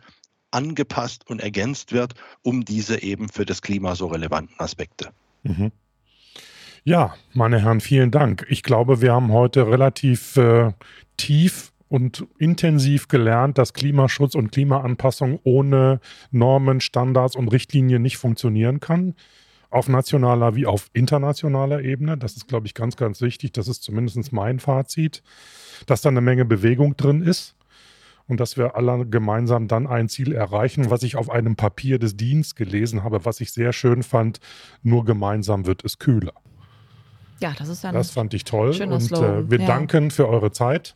angepasst 0.52 1.30
und 1.30 1.42
ergänzt 1.42 1.94
wird, 1.94 2.14
um 2.42 2.66
diese 2.66 3.02
eben 3.02 3.30
für 3.30 3.46
das 3.46 3.62
Klima 3.62 3.96
so 3.96 4.08
relevanten 4.08 4.60
Aspekte. 4.60 5.12
Mhm. 5.44 5.72
Ja, 6.84 7.14
meine 7.34 7.62
Herren, 7.62 7.80
vielen 7.80 8.12
Dank. 8.12 8.46
Ich 8.50 8.64
glaube, 8.64 9.02
wir 9.02 9.14
haben 9.14 9.32
heute 9.32 9.68
relativ 9.68 10.36
äh, 10.36 10.74
tief 11.16 11.72
und 11.92 12.26
intensiv 12.38 13.10
gelernt, 13.10 13.58
dass 13.58 13.74
Klimaschutz 13.74 14.34
und 14.34 14.54
Klimaanpassung 14.54 15.42
ohne 15.44 16.00
Normen, 16.32 16.80
Standards 16.80 17.36
und 17.36 17.50
Richtlinien 17.50 18.02
nicht 18.02 18.16
funktionieren 18.16 18.80
kann. 18.80 19.14
Auf 19.70 19.90
nationaler 19.90 20.56
wie 20.56 20.66
auf 20.66 20.90
internationaler 20.94 21.82
Ebene. 21.82 22.18
Das 22.18 22.38
ist, 22.38 22.48
glaube 22.48 22.66
ich, 22.66 22.76
ganz, 22.76 22.96
ganz 22.96 23.20
wichtig. 23.20 23.52
Das 23.52 23.68
ist 23.68 23.84
zumindest 23.84 24.32
mein 24.32 24.60
Fazit, 24.60 25.22
dass 25.86 26.00
da 26.00 26.08
eine 26.08 26.22
Menge 26.22 26.46
Bewegung 26.46 26.96
drin 26.96 27.22
ist 27.22 27.58
und 28.26 28.40
dass 28.40 28.56
wir 28.56 28.78
alle 28.78 29.06
gemeinsam 29.06 29.68
dann 29.68 29.86
ein 29.86 30.08
Ziel 30.08 30.32
erreichen, 30.32 30.90
was 30.90 31.04
ich 31.04 31.18
auf 31.18 31.30
einem 31.30 31.58
Papier 31.58 32.00
des 32.00 32.16
Dienstes 32.16 32.56
gelesen 32.56 33.04
habe, 33.04 33.26
was 33.26 33.42
ich 33.42 33.52
sehr 33.52 33.74
schön 33.74 34.02
fand. 34.02 34.40
Nur 34.82 35.04
gemeinsam 35.04 35.66
wird 35.66 35.84
es 35.84 36.00
kühler. 36.00 36.36
Ja, 37.42 37.54
das 37.58 37.68
ist 37.68 37.84
ein 37.84 37.94
Das 37.94 38.12
fand 38.12 38.34
ich 38.34 38.46
toll. 38.46 38.70
Und 38.70 39.12
äh, 39.12 39.50
wir 39.50 39.60
ja. 39.60 39.68
danken 39.68 40.10
für 40.10 40.30
eure 40.30 40.54
Zeit. 40.54 40.96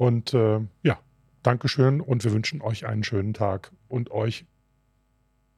Und 0.00 0.32
äh, 0.32 0.60
ja, 0.82 0.98
Dankeschön 1.42 2.00
und 2.00 2.24
wir 2.24 2.32
wünschen 2.32 2.62
euch 2.62 2.86
einen 2.86 3.04
schönen 3.04 3.34
Tag 3.34 3.70
und 3.86 4.10
euch 4.10 4.46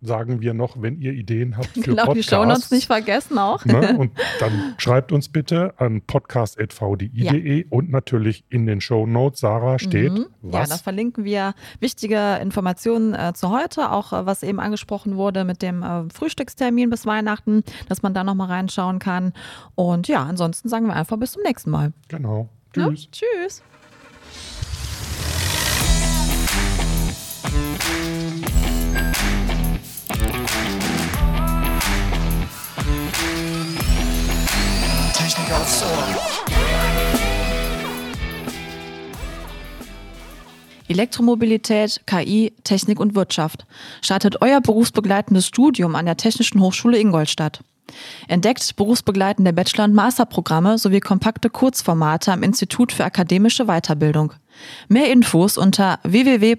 sagen 0.01 0.41
wir 0.41 0.53
noch, 0.53 0.83
wenn 0.83 1.01
ihr 1.01 1.13
Ideen 1.13 1.57
habt 1.57 1.69
für 1.69 1.81
genau, 1.81 2.07
Podcasts. 2.07 2.29
die 2.29 2.35
Shownotes 2.35 2.71
nicht 2.73 2.87
vergessen 2.89 3.39
auch. 3.39 3.65
Ne? 3.65 3.97
Und 3.99 4.11
dann 4.41 4.75
schreibt 4.79 5.13
uns 5.13 5.29
bitte 5.29 5.75
an 5.79 6.03
podcast.vdi.de 6.03 7.59
ja. 7.61 7.65
und 7.71 7.91
natürlich 7.93 8.45
in 8.49 8.67
den 8.67 8.81
Shownotes, 8.81 9.39
Sarah, 9.39 9.79
steht 9.79 10.13
mhm. 10.13 10.27
was? 10.41 10.71
Ja, 10.71 10.77
da 10.77 10.83
verlinken 10.83 11.25
wir 11.25 11.55
wichtige 11.79 12.41
Informationen 12.43 13.15
äh, 13.15 13.35
zu 13.35 13.49
heute, 13.51 13.93
auch 13.93 14.13
äh, 14.13 14.27
was 14.27 14.43
eben 14.43 14.59
angesprochen 14.59 15.15
wurde 15.15 15.45
mit 15.45 15.63
dem 15.63 15.85
äh, 15.85 16.11
Frühstückstermin 16.13 16.91
bis 16.91 17.07
Weihnachten, 17.07 17.63
dass 17.89 18.03
man 18.03 18.13
da 18.13 18.25
nochmal 18.25 18.49
reinschauen 18.49 18.99
kann. 18.99 19.35
Und 19.77 20.09
ja, 20.09 20.25
ansonsten 20.25 20.69
sagen 20.69 20.89
wir 20.89 20.97
einfach 20.97 21.17
bis 21.17 21.31
zum 21.31 21.43
nächsten 21.45 21.71
Mal. 21.71 21.93
Genau. 22.09 22.49
Tschüss. 22.73 23.05
Ja, 23.05 23.11
tschüss. 23.13 23.63
Technik 35.13 35.53
aufs 35.53 35.83
Ohr. 35.83 35.89
Elektromobilität, 40.89 42.01
KI, 42.07 42.55
Technik 42.65 42.99
und 43.01 43.15
Wirtschaft. 43.15 43.67
Startet 44.01 44.41
euer 44.41 44.61
berufsbegleitendes 44.63 45.47
Studium 45.47 45.95
an 45.95 46.07
der 46.07 46.17
Technischen 46.17 46.61
Hochschule 46.61 46.99
Ingolstadt. 46.99 47.63
Entdeckt 48.29 48.77
berufsbegleitende 48.77 49.53
Bachelor- 49.53 49.85
und 49.85 49.95
Masterprogramme 49.95 50.79
sowie 50.79 51.01
kompakte 51.01 51.51
Kurzformate 51.51 52.33
am 52.33 52.43
Institut 52.43 52.93
für 52.93 53.05
akademische 53.05 53.67
Weiterbildung. 53.67 54.33
Mehr 54.89 55.11
Infos 55.11 55.59
unter 55.59 55.99
www.iaw-in.de. 56.05 56.53